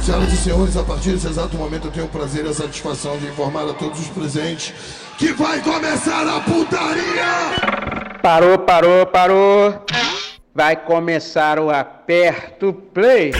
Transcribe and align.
Senhoras 0.00 0.32
e 0.32 0.36
senhores, 0.36 0.76
a 0.76 0.82
partir 0.82 1.10
desse 1.10 1.26
exato 1.26 1.56
momento 1.56 1.88
eu 1.88 1.90
tenho 1.90 2.06
o 2.06 2.08
prazer 2.08 2.44
e 2.46 2.48
a 2.48 2.54
satisfação 2.54 3.18
de 3.18 3.26
informar 3.26 3.68
a 3.68 3.74
todos 3.74 4.00
os 4.00 4.08
presentes 4.08 4.72
que 5.18 5.32
vai 5.32 5.60
começar 5.60 6.26
a 6.26 6.40
putaria! 6.40 8.18
Parou, 8.22 8.58
parou, 8.58 9.06
parou. 9.06 9.84
Vai 10.54 10.76
começar 10.76 11.58
o 11.58 11.70
aperto 11.70 12.72
play. 12.72 13.32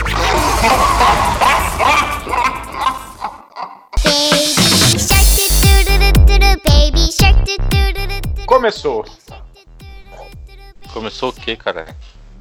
Começou. 8.45 9.05
Começou 10.93 11.29
o 11.29 11.33
que, 11.33 11.55
cara? 11.55 11.95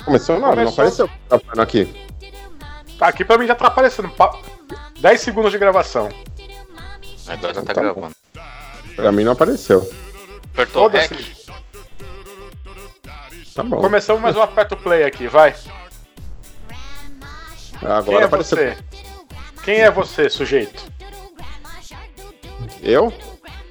Começou 0.04 0.38
nada, 0.38 0.62
não 0.62 0.70
apareceu 0.70 1.08
falando 1.28 1.60
aqui. 1.60 2.07
Tá, 2.98 3.08
aqui 3.08 3.24
pra 3.24 3.38
mim 3.38 3.46
já 3.46 3.54
tá 3.54 3.68
aparecendo. 3.68 4.08
pa- 4.10 4.36
10 5.00 5.20
segundos 5.20 5.52
de 5.52 5.58
gravação. 5.58 6.08
Agora 7.26 7.54
já 7.54 7.62
tá 7.62 7.74
Tá 7.74 7.80
bom. 7.82 7.86
gravando. 7.94 8.16
Pra 8.96 9.12
mim 9.12 9.24
não 9.24 9.32
apareceu. 9.32 9.88
Apertou 10.52 10.86
o. 10.86 10.88
REC? 10.88 11.36
Tá 13.54 13.62
bom. 13.62 13.80
Começamos 13.80 14.20
mais 14.20 14.36
um 14.36 14.42
aperto 14.42 14.76
play 14.76 15.04
aqui, 15.04 15.28
vai. 15.28 15.54
Quem 17.78 17.88
Agora 17.88 18.22
é 18.22 18.24
apareceu. 18.24 18.56
você? 18.58 18.78
Quem 19.64 19.76
é 19.80 19.90
você, 19.90 20.28
sujeito? 20.28 20.82
Eu? 22.82 23.12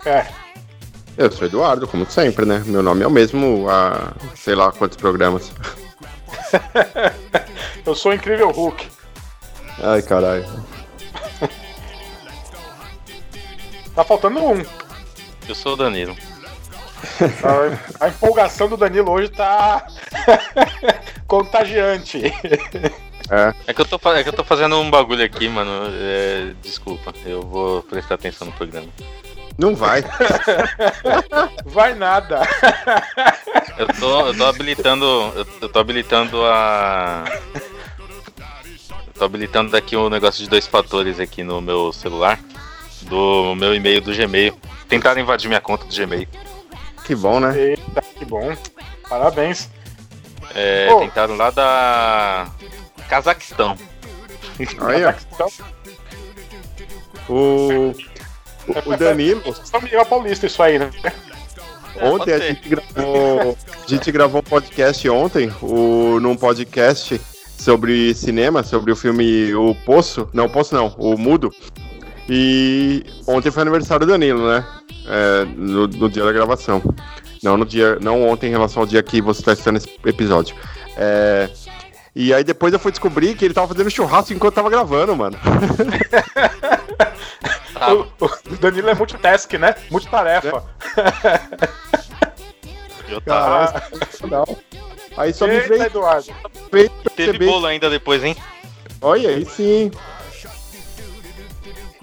É. 0.05 0.25
Eu 1.17 1.31
sou 1.31 1.47
Eduardo, 1.47 1.87
como 1.87 2.05
sempre, 2.09 2.45
né? 2.45 2.61
Meu 2.65 2.81
nome 2.83 3.03
é 3.03 3.07
o 3.07 3.11
mesmo 3.11 3.67
há 3.69 4.13
sei 4.35 4.55
lá 4.55 4.71
quantos 4.71 4.95
programas. 4.97 5.51
Eu 7.85 7.95
sou 7.95 8.11
o 8.11 8.15
incrível 8.15 8.51
Hulk. 8.51 8.87
Ai, 9.83 10.01
caralho. 10.01 10.45
Tá 13.95 14.03
faltando 14.03 14.39
um. 14.43 14.63
Eu 15.49 15.55
sou 15.55 15.73
o 15.73 15.75
Danilo. 15.75 16.15
A, 17.99 18.05
a 18.05 18.09
empolgação 18.09 18.69
do 18.69 18.77
Danilo 18.77 19.11
hoje 19.11 19.29
tá 19.29 19.87
contagiante. 21.25 22.31
É. 23.29 23.53
É 23.65 23.73
que, 23.73 23.81
eu 23.81 23.85
tô, 23.85 23.99
é 24.13 24.21
que 24.21 24.29
eu 24.29 24.33
tô 24.33 24.43
fazendo 24.43 24.79
um 24.79 24.91
bagulho 24.91 25.25
aqui, 25.25 25.49
mano. 25.49 25.91
É, 25.93 26.53
desculpa, 26.61 27.11
eu 27.25 27.41
vou 27.41 27.81
prestar 27.81 28.15
atenção 28.15 28.45
no 28.45 28.53
programa. 28.53 28.87
Não 29.57 29.75
vai. 29.75 30.03
Vai 31.65 31.95
nada. 31.95 32.41
Eu 33.79 33.87
tô, 33.99 34.27
eu 34.27 34.37
tô 34.37 34.45
habilitando. 34.45 35.05
Eu 35.59 35.69
tô 35.69 35.79
habilitando 35.79 36.45
a. 36.45 37.23
Tô 39.17 39.25
habilitando 39.25 39.75
aqui 39.75 39.95
o 39.95 40.09
negócio 40.09 40.43
de 40.43 40.49
dois 40.49 40.67
fatores 40.67 41.19
aqui 41.19 41.43
no 41.43 41.59
meu 41.59 41.91
celular. 41.91 42.39
Do 43.03 43.55
meu 43.55 43.73
e-mail 43.73 44.01
do 44.01 44.13
Gmail. 44.13 44.55
Tentaram 44.87 45.21
invadir 45.21 45.47
minha 45.47 45.61
conta 45.61 45.85
do 45.85 45.95
Gmail. 45.95 46.27
Que 47.03 47.15
bom, 47.15 47.39
né? 47.39 47.57
Eita, 47.57 48.01
que 48.01 48.25
bom. 48.25 48.55
Parabéns. 49.09 49.69
É, 50.53 50.89
Ô. 50.91 50.99
Tentaram 50.99 51.35
lá 51.35 51.49
da. 51.49 52.47
Cazaquistão. 53.09 53.77
Olha, 54.79 55.15
Então, 55.33 55.47
o. 57.29 57.93
O 58.85 58.97
Danilo, 58.97 59.55
São 59.63 59.79
Miguel 59.79 60.05
Paulista 60.05 60.45
isso 60.45 60.61
aí, 60.61 60.77
né? 60.77 60.91
ontem 62.01 62.33
a 62.33 62.39
gente 62.39 62.67
gravou. 62.67 63.57
A 63.85 63.89
gente 63.89 64.11
gravou 64.11 64.41
um 64.41 64.43
podcast 64.43 65.09
ontem, 65.09 65.53
o, 65.61 66.19
num 66.19 66.35
podcast 66.35 67.19
sobre 67.57 68.13
cinema, 68.13 68.63
sobre 68.63 68.91
o 68.91 68.95
filme 68.95 69.53
O 69.55 69.75
Poço. 69.85 70.29
Não, 70.33 70.45
o 70.45 70.49
Poço 70.49 70.75
não, 70.75 70.95
o 70.97 71.17
Mudo. 71.17 71.51
E 72.29 73.05
ontem 73.25 73.51
foi 73.51 73.61
aniversário 73.61 74.05
do 74.05 74.11
Danilo, 74.11 74.47
né? 74.47 74.65
É, 75.07 75.45
no, 75.55 75.87
no 75.87 76.09
dia 76.09 76.23
da 76.23 76.31
gravação. 76.31 76.81
Não 77.41 77.55
no 77.57 77.65
dia. 77.65 77.97
Não 78.01 78.27
ontem 78.27 78.47
em 78.47 78.51
relação 78.51 78.81
ao 78.81 78.87
dia 78.87 79.01
que 79.01 79.21
você 79.21 79.41
está 79.41 79.53
assistindo 79.53 79.77
esse 79.77 79.89
episódio. 80.05 80.55
É, 80.97 81.49
e 82.15 82.33
aí 82.33 82.43
depois 82.43 82.73
eu 82.73 82.79
fui 82.79 82.91
descobrir 82.91 83.35
que 83.35 83.45
ele 83.45 83.53
tava 83.53 83.67
fazendo 83.67 83.89
churrasco 83.89 84.33
enquanto 84.33 84.55
tava 84.55 84.69
gravando, 84.69 85.15
mano. 85.15 85.37
O, 88.19 88.25
o 88.25 88.57
Danilo 88.59 88.89
é 88.89 88.95
multitask, 88.95 89.53
né? 89.53 89.75
Multitarefa. 89.91 90.63
eu 93.07 93.21
tava. 93.21 93.71
Caralho, 93.71 94.27
não. 94.29 94.57
Aí 95.17 95.33
só 95.33 95.47
me 95.47 95.59
veio 95.61 95.83
Eduardo. 95.83 96.27
veio 96.71 96.89
Teve 97.15 97.39
bolo 97.45 97.65
ainda 97.65 97.89
depois, 97.89 98.23
hein? 98.23 98.35
Olha, 99.01 99.29
aí 99.29 99.45
sim. 99.45 99.91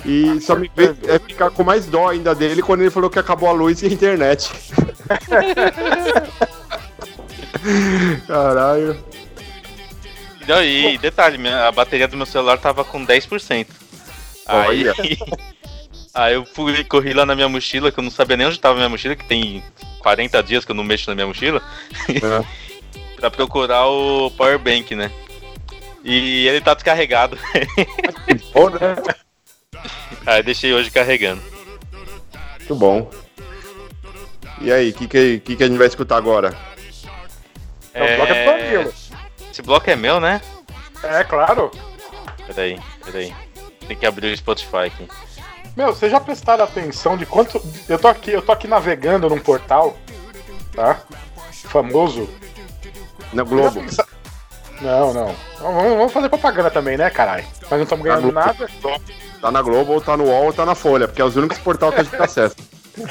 E 0.05 0.39
só 0.41 0.55
me 0.57 0.71
veio 0.77 0.97
é 1.09 1.19
ficar 1.19 1.51
com 1.51 1.65
mais 1.65 1.87
dó 1.87 2.09
ainda 2.09 2.35
dele 2.35 2.61
quando 2.63 2.83
ele 2.83 2.91
falou 2.91 3.09
que 3.09 3.19
acabou 3.19 3.49
a 3.49 3.53
luz 3.53 3.83
e 3.83 3.87
a 3.87 3.89
internet. 3.89 4.51
Caralho. 8.27 9.03
E 10.47 10.99
detalhe, 10.99 11.39
minha- 11.39 11.67
a 11.67 11.73
bateria 11.73 12.07
do 12.07 12.17
meu 12.17 12.27
celular 12.27 12.59
tava 12.59 12.85
com 12.85 13.05
10%. 13.05 13.67
Aí, 14.47 14.87
Olha. 14.89 14.95
aí 16.13 16.35
eu 16.35 16.45
fui 16.45 16.85
corri 16.85 17.15
lá 17.15 17.25
na 17.25 17.35
minha 17.35 17.49
mochila, 17.49 17.91
que 17.91 17.99
eu 17.99 18.05
não 18.05 18.11
sabia 18.11 18.37
nem 18.37 18.47
onde 18.47 18.61
tava 18.61 18.75
a 18.75 18.77
minha 18.77 18.89
mochila, 18.91 19.17
que 19.17 19.25
tem 19.25 19.65
40 20.01 20.43
dias 20.43 20.65
que 20.65 20.71
eu 20.71 20.77
não 20.77 20.85
mexo 20.85 21.09
na 21.09 21.15
minha 21.15 21.27
mochila, 21.27 21.63
É. 22.11 22.45
pra 23.25 23.31
procurar 23.31 23.87
o 23.87 24.31
power 24.33 24.59
bank, 24.59 24.95
né? 24.95 25.11
E 26.03 26.47
ele 26.47 26.61
tá 26.61 26.75
descarregado. 26.75 27.39
Bom, 28.53 28.69
né? 28.69 28.97
aí 30.27 30.43
deixei 30.43 30.75
hoje 30.75 30.91
carregando. 30.91 31.43
Muito 32.59 32.77
bom. 32.77 33.11
E 34.61 34.73
aí, 34.73 34.91
o 34.91 34.95
que, 34.95 35.07
que, 35.07 35.41
que, 35.41 35.57
que 35.57 35.63
a 35.63 35.67
gente 35.67 35.77
vai 35.77 35.87
escutar 35.87 36.17
agora? 36.17 36.57
É, 37.93 38.15
o 38.15 38.17
bloco 38.17 38.33
é 38.33 38.45
do 38.45 38.51
Danilo. 38.51 38.95
Esse 39.51 39.63
bloco 39.63 39.91
é 39.91 39.97
meu, 39.97 40.19
né? 40.19 40.41
É, 41.03 41.23
claro. 41.25 41.71
Peraí, 42.47 42.81
peraí. 43.05 43.35
Tem 43.87 43.97
que 43.97 44.07
abrir 44.07 44.33
o 44.33 44.37
Spotify 44.37 44.87
aqui. 44.87 45.07
Meu, 45.77 45.89
vocês 45.89 46.11
já 46.11 46.21
prestaram 46.21 46.65
atenção 46.65 47.19
de 47.19 47.27
quanto. 47.27 47.61
Eu 47.87 47.99
tô 47.99 48.09
aqui, 48.09 48.31
eu 48.31 48.41
tô 48.41 48.53
aqui 48.53 48.67
navegando 48.67 49.29
num 49.29 49.39
portal, 49.39 49.97
tá? 50.75 51.03
Famoso. 51.53 52.29
Na 53.33 53.43
Globo. 53.43 53.85
Não, 54.81 55.15
não. 55.15 55.35
Vamos, 55.61 55.83
vamos 55.97 56.13
fazer 56.13 56.29
propaganda 56.29 56.71
também, 56.71 56.97
né, 56.97 57.09
caralho? 57.11 57.45
Nós 57.63 57.71
não 57.71 57.83
estamos 57.83 58.05
ganhando 58.05 58.33
nada. 58.33 58.69
Tá 59.41 59.51
na 59.51 59.63
Globo, 59.63 59.93
ou 59.93 60.01
tá 60.01 60.17
no 60.17 60.25
UOL, 60.25 60.45
ou 60.47 60.53
tá 60.53 60.65
na 60.67 60.75
Folha, 60.75 61.07
porque 61.07 61.23
é 61.23 61.25
os 61.25 61.37
únicos 61.37 61.59
portais 61.59 61.95
que 61.95 62.01
a 62.01 62.05
gente 62.05 62.17
acessa. 62.23 62.57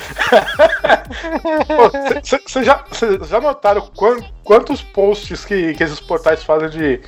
Vocês 2.47 2.65
já, 2.65 2.83
cê 2.91 3.19
já 3.27 3.39
notaram 3.41 3.81
quan- 3.95 4.21
quantos 4.43 4.81
posts 4.81 5.45
que, 5.45 5.73
que 5.73 5.83
esses 5.83 5.99
portais 5.99 6.43
fazem 6.43 6.69
de. 6.69 7.01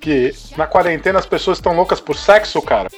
Que 0.00 0.34
na 0.56 0.66
quarentena 0.66 1.18
as 1.20 1.26
pessoas 1.26 1.58
estão 1.58 1.74
loucas 1.76 2.00
por 2.00 2.16
sexo, 2.16 2.60
cara? 2.60 2.88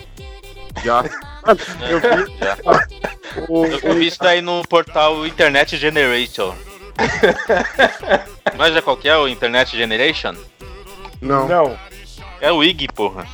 Já. 0.82 1.04
Eu 1.88 2.00
vi 2.00 2.36
Já. 2.38 2.56
o, 3.48 3.66
Eu 3.66 3.94
vi 3.94 4.06
isso 4.06 4.18
daí 4.20 4.40
no 4.40 4.62
portal 4.66 5.26
Internet 5.26 5.76
Generation. 5.76 6.54
Mas 8.56 8.74
já 8.74 8.82
qual 8.82 8.96
que 8.96 9.08
é 9.08 9.16
o 9.16 9.28
Internet 9.28 9.76
Generation? 9.76 10.34
Não, 11.20 11.48
Não. 11.48 11.78
É 12.40 12.52
o 12.52 12.62
IG, 12.62 12.88
porra. 12.88 13.26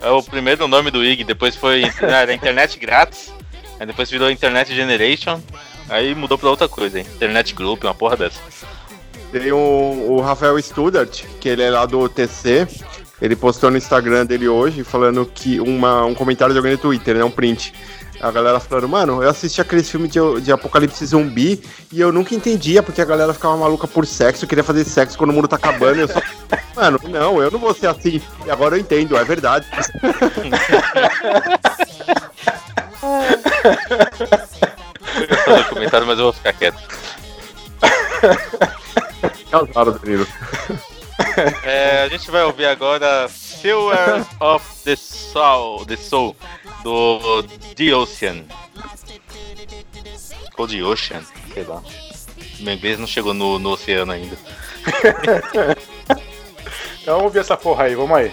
É 0.00 0.10
o 0.10 0.22
primeiro 0.22 0.68
nome 0.68 0.90
do 0.90 1.04
IG, 1.04 1.24
depois 1.24 1.56
foi 1.56 1.82
era 2.00 2.32
Internet 2.32 2.78
Grátis, 2.78 3.32
aí 3.80 3.86
depois 3.86 4.10
virou 4.10 4.30
Internet 4.30 4.74
Generation, 4.74 5.40
aí 5.88 6.14
mudou 6.14 6.38
pra 6.38 6.50
outra 6.50 6.68
coisa, 6.68 6.98
hein? 6.98 7.06
Internet 7.14 7.54
Group, 7.54 7.84
uma 7.84 7.94
porra 7.94 8.16
dessa. 8.16 8.40
Tem 9.32 9.50
o, 9.50 9.56
o 9.56 10.20
Rafael 10.20 10.60
Studart, 10.62 11.24
que 11.40 11.48
ele 11.48 11.62
é 11.62 11.70
lá 11.70 11.86
do 11.86 12.08
TC. 12.08 12.68
Ele 13.20 13.34
postou 13.34 13.70
no 13.70 13.76
Instagram 13.76 14.26
dele 14.26 14.46
hoje 14.46 14.84
falando 14.84 15.24
que 15.26 15.58
uma, 15.58 16.04
um 16.04 16.14
comentário 16.14 16.52
de 16.52 16.58
alguém 16.58 16.72
no 16.72 16.78
Twitter, 16.78 17.16
né? 17.16 17.24
Um 17.24 17.30
print. 17.30 17.72
A 18.20 18.30
galera 18.30 18.58
falando, 18.58 18.88
mano, 18.88 19.22
eu 19.22 19.28
assisti 19.28 19.60
aqueles 19.60 19.90
filmes 19.90 20.10
de, 20.10 20.18
de 20.40 20.50
apocalipse 20.50 21.04
zumbi 21.04 21.62
e 21.92 22.00
eu 22.00 22.10
nunca 22.10 22.34
entendia 22.34 22.82
porque 22.82 23.00
a 23.02 23.04
galera 23.04 23.34
ficava 23.34 23.56
maluca 23.56 23.86
por 23.86 24.06
sexo, 24.06 24.46
queria 24.46 24.64
fazer 24.64 24.84
sexo 24.84 25.18
quando 25.18 25.30
o 25.30 25.32
mundo 25.32 25.48
tá 25.48 25.56
acabando. 25.56 25.98
e 25.98 26.00
Eu 26.02 26.08
só, 26.08 26.20
mano, 26.74 26.98
não, 27.08 27.42
eu 27.42 27.50
não 27.50 27.58
vou 27.58 27.74
ser 27.74 27.88
assim. 27.88 28.22
E 28.46 28.50
agora 28.50 28.76
eu 28.76 28.80
entendo, 28.80 29.16
é 29.16 29.24
verdade. 29.24 29.66
Eu 35.14 35.22
ia 35.22 35.36
fazer 35.38 35.64
comentário, 35.68 36.06
mas 36.06 36.18
eu 36.18 36.24
vou 36.24 36.32
ficar 36.32 36.52
quieto. 36.54 36.78
Causado, 39.50 39.98
Danilo. 39.98 40.26
É, 41.62 42.02
a 42.02 42.08
gente 42.08 42.30
vai 42.30 42.42
ouvir 42.44 42.66
agora 42.66 43.28
Silver 43.28 44.24
of 44.40 44.64
the 44.84 44.96
Soul, 44.96 45.84
the 45.84 45.96
Soul 45.96 46.36
do 46.86 47.42
The 47.74 47.92
Ocean. 47.96 48.44
Ou 50.56 50.68
The 50.68 50.84
Ocean, 50.84 51.22
sei 51.52 51.64
lá. 51.64 51.82
Meu 52.60 52.74
inglês 52.74 52.98
não 53.00 53.08
chegou 53.08 53.34
no, 53.34 53.58
no 53.58 53.70
oceano 53.70 54.12
ainda. 54.12 54.38
Então 57.02 57.18
vamos 57.18 57.26
ouvir 57.26 57.38
essa 57.38 57.56
porra 57.56 57.84
aí, 57.84 57.94
vamos 57.94 58.16
aí. 58.16 58.32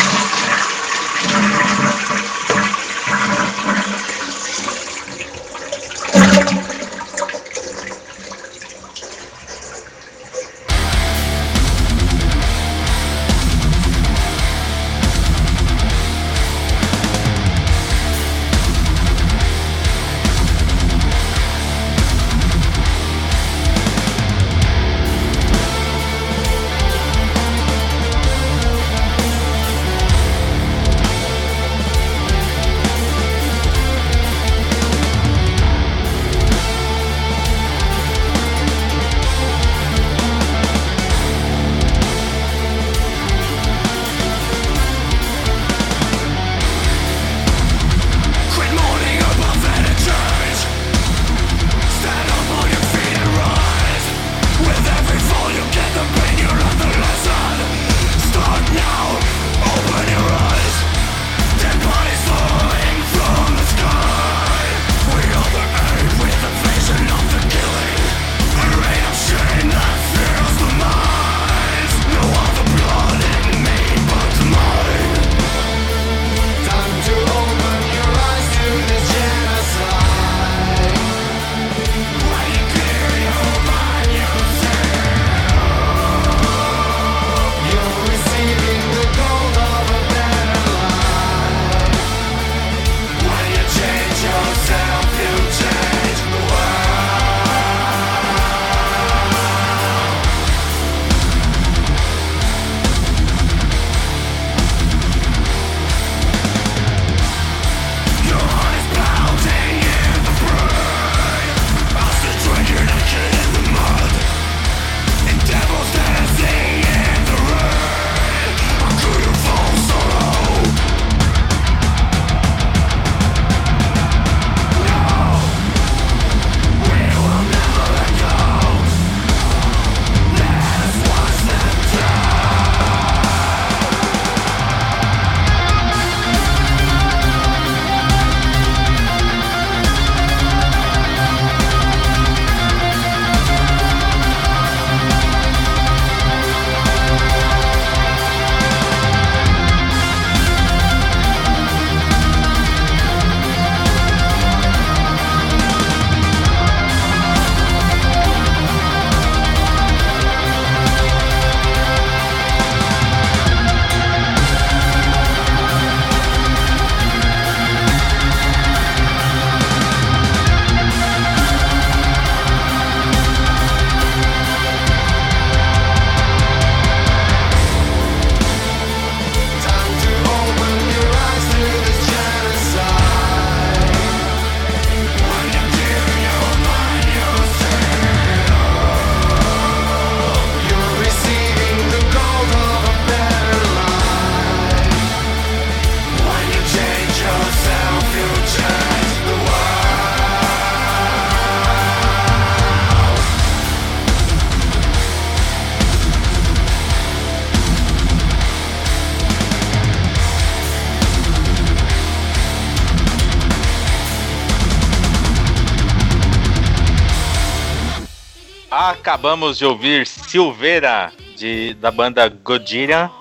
Acabamos 219.11 219.57
de 219.57 219.65
ouvir 219.65 220.07
Silveira, 220.07 221.11
de, 221.35 221.73
da 221.73 221.91
banda 221.91 222.29
Gojira. 222.29 223.11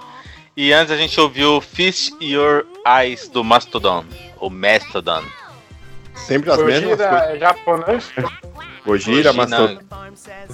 E 0.57 0.73
antes 0.73 0.93
a 0.93 0.97
gente 0.97 1.21
ouviu 1.21 1.61
Feast 1.61 2.15
Your 2.23 2.65
Eyes 2.87 3.27
do 3.27 3.43
Mastodon, 3.43 4.05
ou 4.39 4.49
Mastodon. 4.49 5.25
Sempre 6.15 6.53
as 6.53 6.59
mesmas 6.59 6.97
Gojira 6.97 7.09
coisas. 7.09 7.29
é 7.29 7.39
japonês? 7.41 8.13
Gojira, 8.87 9.33
mas 9.33 9.51
não, 9.51 9.81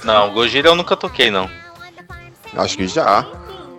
não, 0.05 0.33
Gojira 0.33 0.71
eu 0.71 0.75
nunca 0.75 0.97
toquei, 0.97 1.31
não. 1.31 1.51
acho 2.57 2.79
que 2.79 2.89
já. 2.89 3.27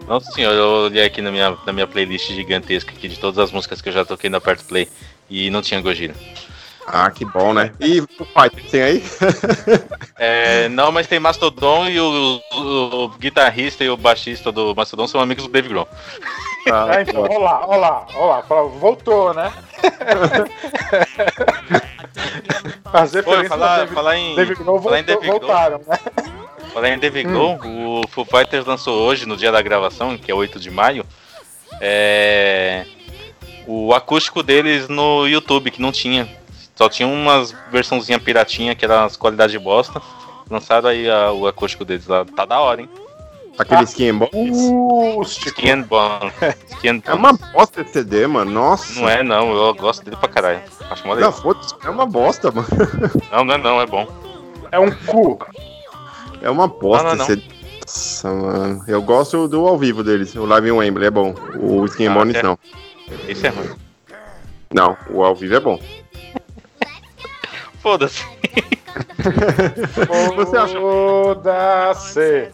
Não, 0.07 0.19
senhor, 0.19 0.53
eu 0.53 0.67
olhei 0.85 1.05
aqui 1.05 1.23
na 1.23 1.31
minha, 1.31 1.57
na 1.65 1.73
minha 1.73 1.87
playlist 1.87 2.27
gigantesca 2.33 2.91
aqui 2.91 3.07
de 3.07 3.17
todas 3.17 3.39
as 3.39 3.51
músicas 3.51 3.81
que 3.81 3.89
eu 3.89 3.93
já 3.93 4.05
toquei 4.05 4.29
na 4.29 4.39
Perto 4.39 4.63
Play 4.63 4.87
e 5.27 5.49
não 5.49 5.63
tinha 5.63 5.81
Gojira. 5.81 6.13
Ah, 6.87 7.11
que 7.11 7.25
bom, 7.25 7.53
né? 7.53 7.73
E 7.81 7.99
o 7.99 8.07
pai, 8.33 8.49
tem 8.49 8.81
aí? 8.81 9.03
É, 10.19 10.67
não, 10.69 10.91
mas 10.91 11.05
tem 11.05 11.19
Mastodon 11.19 11.87
e 11.87 11.99
o, 11.99 12.41
o- 12.53 13.03
o 13.03 13.09
guitarrista 13.09 13.83
e 13.83 13.89
o 13.89 13.95
baixista 13.95 14.51
do 14.51 14.73
Mastodon 14.75 15.05
são 15.07 15.21
amigos 15.21 15.45
do 15.45 15.51
Dave 15.51 15.69
Grohl. 15.69 15.87
Ah, 16.71 16.97
É, 16.97 17.01
então, 17.03 17.21
olha 17.21 17.37
lá, 17.37 17.65
olha 17.67 17.77
lá, 17.79 18.05
olha 18.15 18.25
lá, 18.25 18.41
fala, 18.43 18.67
voltou, 18.67 19.31
né? 19.33 19.51
As 22.93 23.11
Pô, 23.11 23.17
referências 23.17 23.47
falar, 23.49 23.67
da 23.67 23.77
David, 23.79 23.93
falar 23.93 24.17
em, 24.17 24.35
David 24.35 24.63
Grohl 24.63 24.81
falar 24.81 24.99
em 24.99 25.03
voltou, 25.03 25.21
Dave 25.21 25.39
Grohl, 25.39 25.41
voltaram, 25.53 25.81
né? 25.87 25.99
falar 26.73 26.89
em 26.89 26.99
Dave 26.99 27.23
Grohl, 27.23 27.59
o 27.63 28.01
Foo 28.09 28.25
Fighters 28.25 28.65
lançou 28.65 28.97
hoje, 28.99 29.25
no 29.27 29.37
dia 29.37 29.51
da 29.51 29.61
gravação, 29.61 30.17
que 30.17 30.31
é 30.31 30.35
8 30.35 30.59
de 30.59 30.71
maio, 30.71 31.05
é, 31.79 32.85
o 33.67 33.93
acústico 33.93 34.41
deles 34.41 34.87
no 34.87 35.27
YouTube, 35.27 35.69
que 35.71 35.81
não 35.81 35.91
tinha. 35.91 36.27
Só 36.77 36.87
tinha 36.87 37.07
umas 37.07 37.53
versãozinha 37.71 38.19
piratinha, 38.19 38.75
que 38.75 38.85
era 38.85 39.03
as 39.03 39.17
qualidade 39.17 39.57
bosta. 39.57 40.01
Lançaram 40.49 40.89
aí 40.89 41.09
a- 41.09 41.31
o 41.31 41.47
acústico 41.47 41.83
deles 41.83 42.07
lá. 42.07 42.23
Tá 42.23 42.45
da 42.45 42.59
hora, 42.59 42.81
hein? 42.81 42.89
Aquele 43.57 43.83
Skin 43.85 44.09
and 44.11 44.17
Bones. 44.19 45.37
Skin 45.45 45.71
and 45.71 45.81
Bone. 45.81 46.31
Skin 46.75 46.89
and 46.89 47.01
É 47.07 47.13
uma 47.15 47.33
bosta 47.33 47.81
esse 47.81 47.93
CD, 47.93 48.27
mano. 48.27 48.51
Nossa. 48.51 48.99
Não 49.01 49.09
é, 49.09 49.23
não. 49.23 49.51
Eu 49.51 49.73
gosto 49.73 50.05
dele 50.05 50.15
pra 50.15 50.29
caralho. 50.29 50.61
Acho 50.91 51.07
mó 51.07 51.13
legal. 51.15 51.31
foda-se, 51.31 51.73
é 51.83 51.89
uma 51.89 52.05
bosta, 52.05 52.51
mano. 52.51 52.67
Não, 53.31 53.43
não 53.43 53.53
é 53.55 53.57
não, 53.57 53.81
é 53.81 53.85
bom. 53.87 54.07
É 54.71 54.79
um 54.79 54.91
cu. 54.91 55.39
É 56.41 56.49
uma 56.51 56.67
bosta 56.67 57.09
Não, 57.09 57.15
não, 57.15 57.23
esse 57.25 57.33
CD. 57.35 57.55
Nossa, 57.81 58.29
mano. 58.31 58.83
Eu 58.87 59.01
gosto 59.01 59.47
do 59.47 59.67
ao 59.67 59.77
vivo 59.77 60.03
deles. 60.03 60.35
O 60.35 60.45
Live 60.45 60.67
in 60.69 60.73
Wembley 60.73 61.07
é 61.07 61.11
bom. 61.11 61.33
O 61.59 61.83
Skin 61.85 62.05
and 62.07 62.11
Ah, 62.11 62.13
Bones 62.13 62.35
é. 62.35 62.43
não. 62.43 62.59
Esse 63.27 63.47
é 63.47 63.49
ruim. 63.49 63.69
Não, 64.71 64.95
o 65.09 65.23
ao 65.23 65.33
vivo 65.33 65.55
é 65.55 65.59
bom. 65.59 65.79
Foda-se. 67.87 68.21
Você 70.35 70.57
acha? 70.57 70.77
Foda-se. 70.77 72.51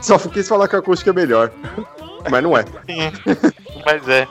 Só 0.00 0.18
quis 0.18 0.48
falar 0.48 0.68
que 0.68 0.76
a 0.76 0.78
acústica 0.78 1.10
é 1.10 1.12
melhor. 1.12 1.52
Mas 2.30 2.42
não 2.42 2.56
é. 2.56 2.64
Mas 3.84 4.08
é. 4.08 4.26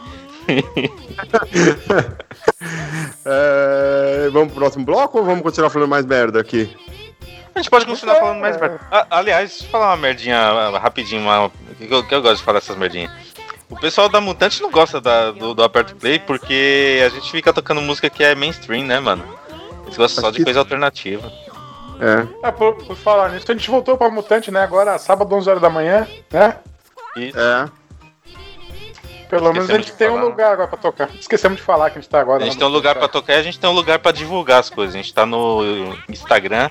É, 3.25 4.29
Vamos 4.31 4.49
pro 4.49 4.61
próximo 4.61 4.85
bloco 4.85 5.17
ou 5.19 5.25
vamos 5.25 5.41
continuar 5.41 5.69
falando 5.69 5.89
mais 5.89 6.05
merda 6.05 6.39
aqui? 6.39 6.75
A 7.53 7.59
gente 7.59 7.69
pode 7.69 7.85
continuar 7.85 8.15
falando 8.15 8.39
mais 8.39 8.59
merda. 8.59 8.79
Ah, 8.91 9.07
aliás, 9.09 9.49
deixa 9.51 9.65
eu 9.65 9.69
falar 9.69 9.89
uma 9.91 9.97
merdinha 9.97 10.37
ah, 10.37 10.77
rapidinho, 10.79 11.21
uma, 11.21 11.51
que, 11.77 11.91
eu, 11.91 12.03
que 12.03 12.13
eu 12.13 12.21
gosto 12.21 12.37
de 12.37 12.43
falar 12.43 12.57
essas 12.59 12.77
merdinhas. 12.77 13.11
O 13.69 13.75
pessoal 13.75 14.07
da 14.09 14.21
Mutante 14.21 14.61
não 14.61 14.69
gosta 14.69 15.01
da- 15.01 15.31
do, 15.31 15.53
do 15.55 15.63
Aperto 15.63 15.95
Play 15.95 16.19
porque 16.19 17.01
a 17.05 17.09
gente 17.09 17.31
fica 17.31 17.51
tocando 17.51 17.81
música 17.81 18.09
que 18.09 18.23
é 18.23 18.35
mainstream, 18.35 18.85
né, 18.85 18.99
mano? 18.99 19.23
Eles 19.85 19.97
gostam 19.97 20.23
só 20.23 20.31
de 20.31 20.43
coisa 20.43 20.59
alternativa. 20.59 21.31
É. 21.99 22.27
Ah, 22.43 22.51
por, 22.51 22.75
por 22.75 22.95
falar 22.95 23.29
nisso, 23.29 23.49
a 23.49 23.55
gente 23.55 23.69
voltou 23.69 23.97
pra 23.97 24.09
Mutante, 24.09 24.51
né? 24.51 24.61
Agora, 24.61 24.97
sábado, 24.97 25.33
11 25.33 25.49
horas 25.49 25.61
da 25.61 25.69
manhã, 25.69 26.07
né? 26.31 26.57
E 27.15 27.29
É. 27.29 27.69
Pelo 29.29 29.51
menos 29.51 29.69
a 29.69 29.73
Esquecemos 29.73 29.87
gente 29.87 29.97
tem 29.97 30.07
um 30.07 30.11
falar, 30.11 30.23
né? 30.23 30.29
lugar 30.29 30.51
agora 30.53 30.67
pra 30.67 30.77
tocar. 30.77 31.09
Esquecemos 31.19 31.57
de 31.57 31.63
falar 31.63 31.89
que 31.89 31.97
a 31.97 32.01
gente 32.01 32.09
tá 32.09 32.19
agora. 32.19 32.43
a 32.43 32.45
gente 32.45 32.57
tem 32.57 32.67
um 32.67 32.71
lugar 32.71 32.95
pra 32.95 33.07
tocar 33.07 33.33
e 33.33 33.37
a 33.37 33.43
gente 33.43 33.59
tem 33.59 33.69
um 33.69 33.73
lugar 33.73 33.99
pra 33.99 34.11
divulgar 34.11 34.59
as 34.59 34.69
coisas. 34.69 34.93
A 34.93 34.97
gente 34.97 35.13
tá 35.13 35.25
no 35.25 35.95
Instagram, 36.07 36.69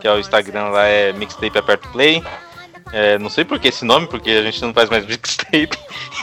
que 0.00 0.06
é 0.06 0.12
o 0.12 0.18
Instagram 0.18 0.68
lá 0.68 0.84
é 0.86 1.12
Mixtape 1.12 1.58
Aperto 1.58 1.88
Play. 1.88 2.22
É, 2.92 3.18
não 3.18 3.28
sei 3.28 3.44
por 3.44 3.58
que 3.58 3.68
esse 3.68 3.84
nome, 3.84 4.06
porque 4.06 4.30
a 4.30 4.42
gente 4.42 4.60
não 4.62 4.72
faz 4.72 4.88
mais 4.88 5.04
mixtape. 5.06 5.78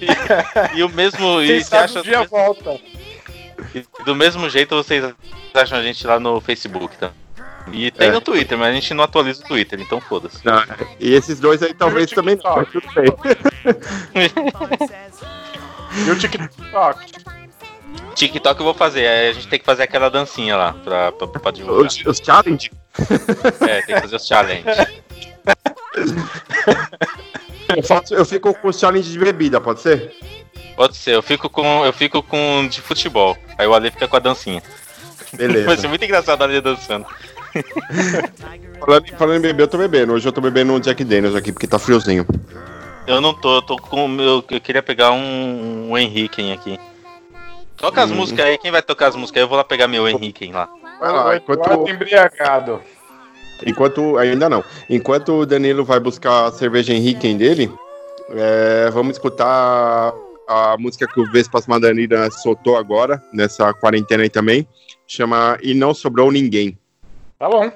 e, 0.00 0.78
e 0.78 0.82
o 0.82 0.88
mesmo. 0.88 1.38
Quem 1.40 1.56
E 1.56 1.64
você 1.64 1.64
sabe 1.64 1.84
acha 1.84 1.98
um 2.00 2.02
dia 2.02 2.24
volta. 2.24 2.80
E 3.74 3.84
do 4.04 4.14
mesmo 4.14 4.48
jeito 4.48 4.74
vocês 4.74 5.04
acham 5.54 5.78
a 5.78 5.82
gente 5.82 6.06
lá 6.06 6.18
no 6.20 6.40
Facebook, 6.40 6.96
tá? 6.96 7.10
E 7.72 7.90
tem 7.90 8.08
É. 8.08 8.12
no 8.12 8.20
Twitter, 8.20 8.56
mas 8.58 8.68
a 8.68 8.72
gente 8.72 8.94
não 8.94 9.04
atualiza 9.04 9.44
o 9.44 9.48
Twitter, 9.48 9.80
então 9.80 10.00
foda-se. 10.00 10.40
E 10.98 11.12
esses 11.12 11.38
dois 11.38 11.62
aí 11.62 11.74
talvez 11.74 12.10
também 12.10 12.38
não, 12.42 12.56
mas 12.56 12.68
tudo 12.70 12.86
bem. 12.94 13.06
E 16.06 16.10
o 16.10 16.16
TikTok. 16.16 17.12
TikTok 18.14 18.60
eu 18.60 18.64
vou 18.64 18.74
fazer, 18.74 19.06
aí 19.06 19.30
a 19.30 19.32
gente 19.32 19.48
tem 19.48 19.58
que 19.58 19.64
fazer 19.64 19.82
aquela 19.82 20.08
dancinha 20.08 20.56
lá 20.56 20.72
pra, 20.72 21.10
pra, 21.12 21.26
pra 21.26 21.50
divulgar. 21.50 21.86
Os, 21.86 22.06
os 22.06 22.18
challenge. 22.18 22.70
É, 23.68 23.82
tem 23.82 23.94
que 23.96 24.00
fazer 24.00 24.16
os 24.16 24.26
challenge. 24.26 24.64
Eu, 27.76 27.82
faço- 27.84 28.14
eu 28.14 28.24
fico 28.24 28.52
com 28.52 28.68
os 28.68 28.78
challenge 28.80 29.12
de 29.12 29.18
bebida, 29.18 29.60
pode 29.60 29.80
ser? 29.80 30.12
Pode 30.80 30.96
ser, 30.96 31.14
eu 31.14 31.20
fico 31.20 31.50
com. 31.50 31.84
Eu 31.84 31.92
fico 31.92 32.22
com 32.22 32.66
de 32.66 32.80
futebol. 32.80 33.36
Aí 33.58 33.66
o 33.66 33.74
Ale 33.74 33.90
fica 33.90 34.08
com 34.08 34.16
a 34.16 34.18
dancinha. 34.18 34.62
Vai 35.30 35.46
ser 35.46 35.52
Beleza. 35.52 35.88
muito 35.88 36.02
engraçado 36.02 36.40
o 36.40 36.44
Ale 36.44 36.58
dançando. 36.58 37.04
falando, 38.80 39.06
falando 39.18 39.36
em 39.36 39.42
beber, 39.42 39.64
eu 39.64 39.68
tô 39.68 39.76
bebendo. 39.76 40.14
Hoje 40.14 40.26
eu 40.26 40.32
tô 40.32 40.40
bebendo 40.40 40.72
um 40.72 40.80
Jack 40.80 41.04
Daniels 41.04 41.34
aqui, 41.36 41.52
porque 41.52 41.66
tá 41.66 41.78
friozinho. 41.78 42.26
Eu 43.06 43.20
não 43.20 43.34
tô, 43.34 43.56
eu 43.56 43.60
tô 43.60 43.76
com 43.76 44.08
meu. 44.08 44.42
Eu 44.50 44.60
queria 44.62 44.82
pegar 44.82 45.10
um, 45.10 45.90
um 45.90 45.98
Henrique 45.98 46.50
aqui. 46.50 46.80
Toca 47.76 48.02
as 48.02 48.10
Hum. 48.10 48.14
músicas 48.14 48.46
aí, 48.46 48.56
quem 48.56 48.70
vai 48.70 48.80
tocar 48.80 49.08
as 49.08 49.16
músicas 49.16 49.40
aí? 49.40 49.44
Eu 49.44 49.48
vou 49.48 49.58
lá 49.58 49.64
pegar 49.64 49.86
meu 49.86 50.08
Henrique 50.08 50.50
lá. 50.50 50.66
Vai 50.98 51.12
lá, 51.12 51.36
enquanto, 51.36 51.90
embriagado. 51.90 52.80
enquanto. 53.66 54.16
Ainda 54.16 54.48
não. 54.48 54.64
Enquanto 54.88 55.40
o 55.40 55.44
Danilo 55.44 55.84
vai 55.84 56.00
buscar 56.00 56.46
a 56.46 56.52
cerveja 56.52 56.94
Henrique 56.94 57.34
dele, 57.34 57.70
é, 58.30 58.88
vamos 58.90 59.16
escutar 59.16 60.14
a 60.50 60.76
música 60.76 61.06
que 61.06 61.20
o 61.20 61.30
Vespas 61.30 61.68
Madanira 61.68 62.28
soltou 62.28 62.76
agora, 62.76 63.22
nessa 63.32 63.72
quarentena 63.72 64.24
aí 64.24 64.28
também. 64.28 64.66
Chama 65.06 65.56
E 65.62 65.74
Não 65.74 65.94
Sobrou 65.94 66.32
Ninguém. 66.32 66.76
Tá 67.38 67.48
bom. 67.48 67.70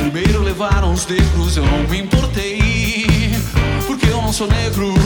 Primeiro 0.00 0.42
levaram 0.42 0.94
os 0.94 1.06
negros, 1.06 1.58
eu 1.58 1.66
não 1.66 1.86
me 1.86 1.98
importei, 2.00 2.62
porque 3.86 4.06
eu 4.06 4.22
não 4.22 4.32
sou 4.32 4.48
negro. 4.48 4.99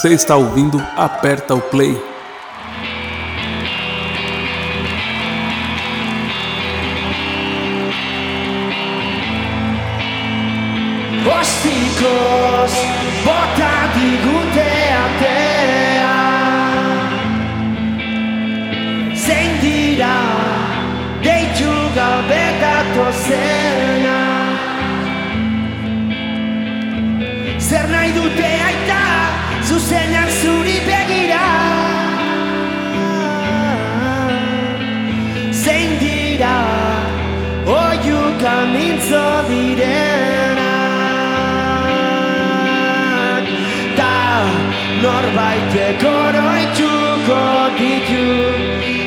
Você 0.00 0.14
está 0.14 0.34
ouvindo 0.34 0.78
Aperta 0.96 1.54
o 1.54 1.60
Play. 1.60 1.92
Osticos, 11.38 12.72
bota 13.26 13.69
ditu 48.10 48.26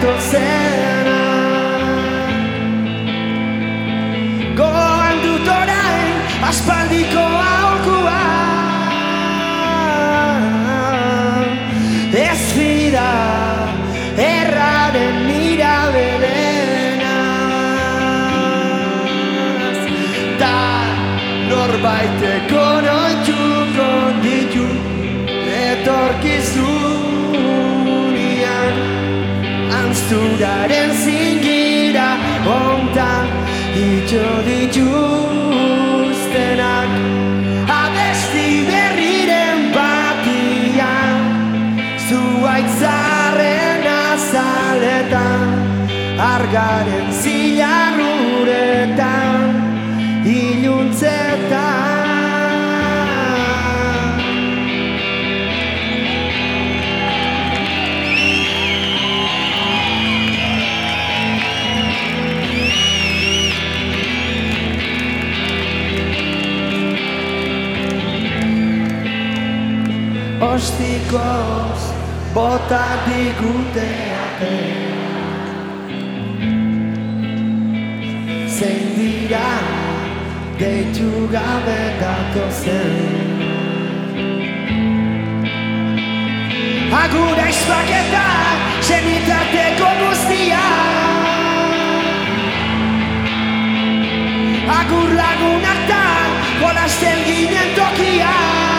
etorzena 0.00 1.18
Goan 4.56 5.18
dut 5.24 5.48
orain 5.48 6.14
aspaldiko 6.48 7.24
aholkua. 7.40 8.22
Ez 12.22 12.40
fira 12.54 13.12
erraren 14.24 15.20
mira 15.28 15.76
bedena 15.94 17.18
Ta 20.40 20.56
norbaiteko 21.52 22.66
noituko 22.88 23.92
ditu 24.24 24.66
etorkizu 25.60 26.69
Anzturaren 30.10 30.90
zingira 30.90 32.18
ontan 32.50 33.30
Itxo 33.78 34.30
dituztenak 34.42 34.90
Abesti 37.70 38.48
berriren 38.66 39.70
batian 39.76 41.22
Zuaitzaren 42.08 43.86
azaletan 43.86 45.46
Argaren 46.18 47.06
zilarruretan 47.22 49.19
Ostikoz 70.40 71.80
bota 72.34 72.84
digute 73.04 73.88
Zein 78.48 78.86
dira 78.96 79.50
deitu 80.58 81.28
gabe 81.28 81.82
datozen. 82.00 82.96
Agura 87.02 87.46
izpaketa 87.52 88.24
zenitateko 88.80 89.92
guztia. 90.00 90.64
Agur 94.80 95.14
lagunak 95.20 95.86
da 95.92 96.02
jolasten 96.64 97.24
ginen 97.28 97.76
tokia 97.76 98.69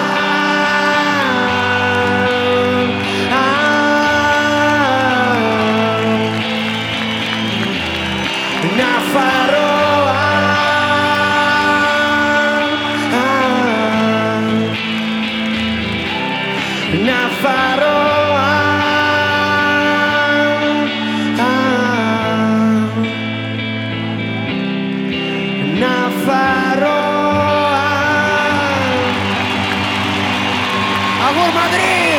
Favor 31.31 31.53
Madrid! 31.55 32.10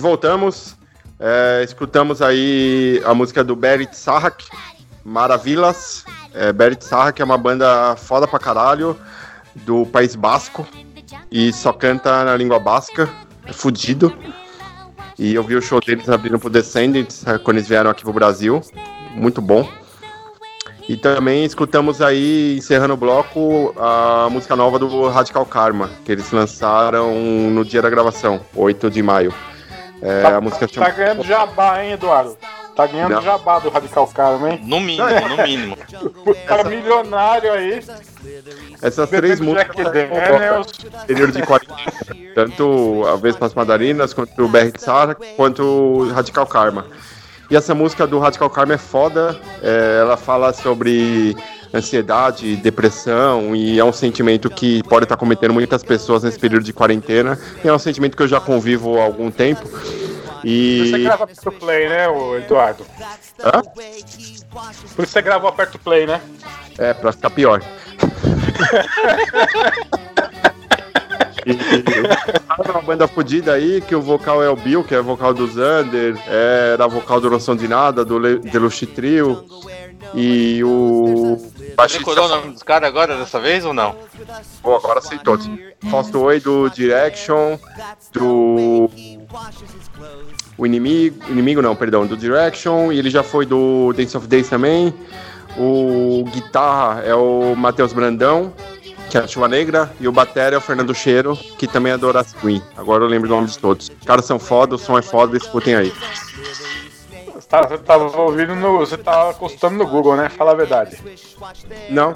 voltamos. 0.00 0.76
É, 1.18 1.62
escutamos 1.62 2.22
aí 2.22 3.02
a 3.04 3.12
música 3.12 3.44
do 3.44 3.54
Berit 3.54 3.94
Sarrak, 3.94 4.44
Maravilhas. 5.04 6.04
É, 6.34 6.52
Berit 6.52 6.84
Sarrak 6.84 7.20
é 7.20 7.24
uma 7.24 7.38
banda 7.38 7.94
foda 7.96 8.26
pra 8.26 8.38
caralho, 8.38 8.96
do 9.54 9.84
País 9.86 10.14
Basco, 10.14 10.66
e 11.30 11.52
só 11.52 11.72
canta 11.72 12.24
na 12.24 12.36
língua 12.36 12.58
basca, 12.58 13.08
é 13.46 13.52
fudido. 13.52 14.16
E 15.18 15.34
eu 15.34 15.42
vi 15.42 15.54
o 15.56 15.62
show 15.62 15.80
deles 15.80 16.08
abrindo 16.08 16.38
pro 16.38 16.48
Descendants, 16.48 17.26
é, 17.26 17.38
quando 17.38 17.58
eles 17.58 17.68
vieram 17.68 17.90
aqui 17.90 18.02
pro 18.02 18.12
Brasil, 18.12 18.62
muito 19.14 19.42
bom. 19.42 19.68
E 20.88 20.96
também 20.96 21.44
escutamos 21.44 22.00
aí, 22.00 22.56
encerrando 22.56 22.94
o 22.94 22.96
bloco, 22.96 23.74
a 23.78 24.28
música 24.30 24.56
nova 24.56 24.78
do 24.78 25.08
Radical 25.08 25.46
Karma, 25.46 25.90
que 26.04 26.10
eles 26.10 26.32
lançaram 26.32 27.14
no 27.50 27.64
dia 27.64 27.82
da 27.82 27.90
gravação, 27.90 28.40
8 28.56 28.90
de 28.90 29.02
maio. 29.02 29.32
É, 30.02 30.22
Tá, 30.22 30.36
a 30.36 30.40
música 30.40 30.66
tá 30.66 30.74
chama... 30.74 30.90
ganhando 30.90 31.22
jabá, 31.24 31.82
hein, 31.84 31.92
Eduardo? 31.92 32.36
Tá 32.74 32.86
ganhando 32.86 33.12
Não. 33.12 33.22
jabá 33.22 33.58
do 33.58 33.68
Radical 33.68 34.06
Karma, 34.08 34.50
hein? 34.50 34.60
No 34.64 34.80
mínimo, 34.80 35.28
no 35.28 35.42
mínimo. 35.42 35.76
O 36.24 36.34
cara 36.46 36.64
milionário 36.64 37.52
aí. 37.52 37.84
Essas 38.80 39.10
três 39.10 39.40
músicas 39.40 39.76
período 41.06 41.32
de 41.32 41.42
quarentena. 41.42 41.78
Tanto 42.34 43.04
a 43.06 43.16
Vespas 43.16 43.52
Madarinas, 43.54 44.14
quanto 44.14 44.44
o 44.44 44.48
BR 44.48 44.70
de 44.72 44.80
Sara, 44.80 45.14
quanto 45.36 45.62
o 45.62 46.08
Radical 46.10 46.46
Karma. 46.46 46.86
E 47.50 47.56
essa 47.56 47.74
música 47.74 48.06
do 48.06 48.18
Radical 48.18 48.48
Karma 48.48 48.74
é 48.74 48.78
foda. 48.78 49.38
é, 49.62 49.98
ela 50.00 50.16
fala 50.16 50.52
sobre 50.52 51.36
ansiedade, 51.72 52.56
depressão, 52.56 53.54
e 53.54 53.78
é 53.78 53.84
um 53.84 53.92
sentimento 53.92 54.50
que 54.50 54.82
pode 54.84 55.04
estar 55.04 55.16
cometendo 55.16 55.54
muitas 55.54 55.82
pessoas 55.82 56.22
nesse 56.22 56.38
período 56.38 56.64
de 56.64 56.72
quarentena. 56.72 57.38
É 57.64 57.72
um 57.72 57.78
sentimento 57.78 58.16
que 58.16 58.22
eu 58.22 58.28
já 58.28 58.40
convivo 58.40 58.98
há 58.98 59.04
algum 59.04 59.30
tempo. 59.30 59.62
Você 59.68 60.46
E. 60.48 61.02
grava 61.04 61.24
Aperto 61.24 61.52
Play, 61.52 61.88
né, 61.88 62.06
Eduardo? 62.38 62.86
Hã? 63.44 63.62
Por 64.96 65.04
isso 65.04 65.12
você 65.12 65.22
gravou 65.22 65.48
Aperto 65.50 65.78
Play, 65.78 66.06
né? 66.06 66.20
É, 66.78 66.94
pra 66.94 67.12
ficar 67.12 67.30
pior. 67.30 67.62
E, 71.46 71.52
uma 72.70 72.82
banda 72.82 73.08
fodida 73.08 73.54
aí, 73.54 73.80
que 73.80 73.94
o 73.94 74.00
vocal 74.00 74.42
é 74.42 74.50
o 74.50 74.56
Bill, 74.56 74.84
que 74.84 74.94
é 74.94 75.00
vocal 75.00 75.32
do 75.32 75.46
Zander, 75.46 76.16
era 76.26 76.86
vocal 76.86 77.20
do 77.20 77.30
Noção 77.30 77.56
de 77.56 77.66
Nada, 77.66 78.04
do 78.04 78.18
Le- 78.18 78.38
Deluxe 78.38 78.86
Trio, 78.86 79.44
e 80.14 80.62
o 80.64 81.36
Você 81.76 81.98
decorou 81.98 82.26
o 82.26 82.28
nome 82.28 82.52
dos 82.52 82.62
caras 82.62 82.88
agora, 82.88 83.16
dessa 83.16 83.38
vez 83.38 83.64
ou 83.64 83.72
não? 83.72 83.96
Pô, 84.62 84.76
agora 84.76 85.00
sei 85.00 85.18
todos. 85.18 85.48
Fausto 85.90 86.20
Oi 86.20 86.40
do 86.40 86.68
Direction, 86.70 87.58
do. 88.12 88.90
O 90.58 90.66
inimigo. 90.66 91.24
Inimigo 91.28 91.62
não, 91.62 91.74
perdão, 91.74 92.06
do 92.06 92.16
Direction, 92.16 92.92
e 92.92 92.98
ele 92.98 93.10
já 93.10 93.22
foi 93.22 93.46
do 93.46 93.92
Dance 93.92 94.16
of 94.16 94.26
Days 94.26 94.48
também. 94.48 94.94
O 95.56 96.24
guitarra 96.32 97.02
é 97.02 97.14
o 97.14 97.54
Matheus 97.56 97.92
Brandão, 97.92 98.52
que 99.10 99.18
é 99.18 99.20
a 99.20 99.26
Chuva 99.26 99.48
Negra, 99.48 99.92
e 99.98 100.06
o 100.06 100.12
batera 100.12 100.54
é 100.54 100.58
o 100.58 100.60
Fernando 100.60 100.94
Cheiro, 100.94 101.36
que 101.58 101.66
também 101.66 101.92
é 101.92 101.98
do 101.98 102.06
Horace 102.06 102.34
Queen. 102.36 102.62
Agora 102.76 103.02
eu 103.04 103.08
lembro 103.08 103.28
o 103.28 103.34
nome 103.34 103.48
de 103.48 103.58
todos. 103.58 103.88
Os 103.88 104.06
caras 104.06 104.24
são 104.24 104.38
foda, 104.38 104.76
o 104.76 104.78
som 104.78 104.96
é 104.96 105.02
foda, 105.02 105.36
escutem 105.36 105.74
aí. 105.74 105.92
Você 107.50 107.50
tá- 107.50 107.62
Você 107.68 107.78
tava 107.78 108.20
ouvindo 108.22 108.54
no. 108.54 108.78
Você 108.78 108.96
tava 108.96 109.34
consultando 109.34 109.74
no 109.76 109.84
Google, 109.86 110.16
né? 110.16 110.28
Fala 110.28 110.52
a 110.52 110.54
verdade. 110.54 110.96
Não? 111.90 112.14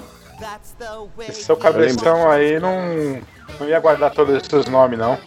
Esse 1.27 1.43
seu 1.43 1.57
cabeção 1.57 2.29
aí 2.31 2.57
não. 2.59 3.21
Não 3.59 3.67
ia 3.67 3.79
guardar 3.79 4.11
todos 4.11 4.35
esses 4.35 4.65
nomes, 4.67 4.97
não. 4.97 5.17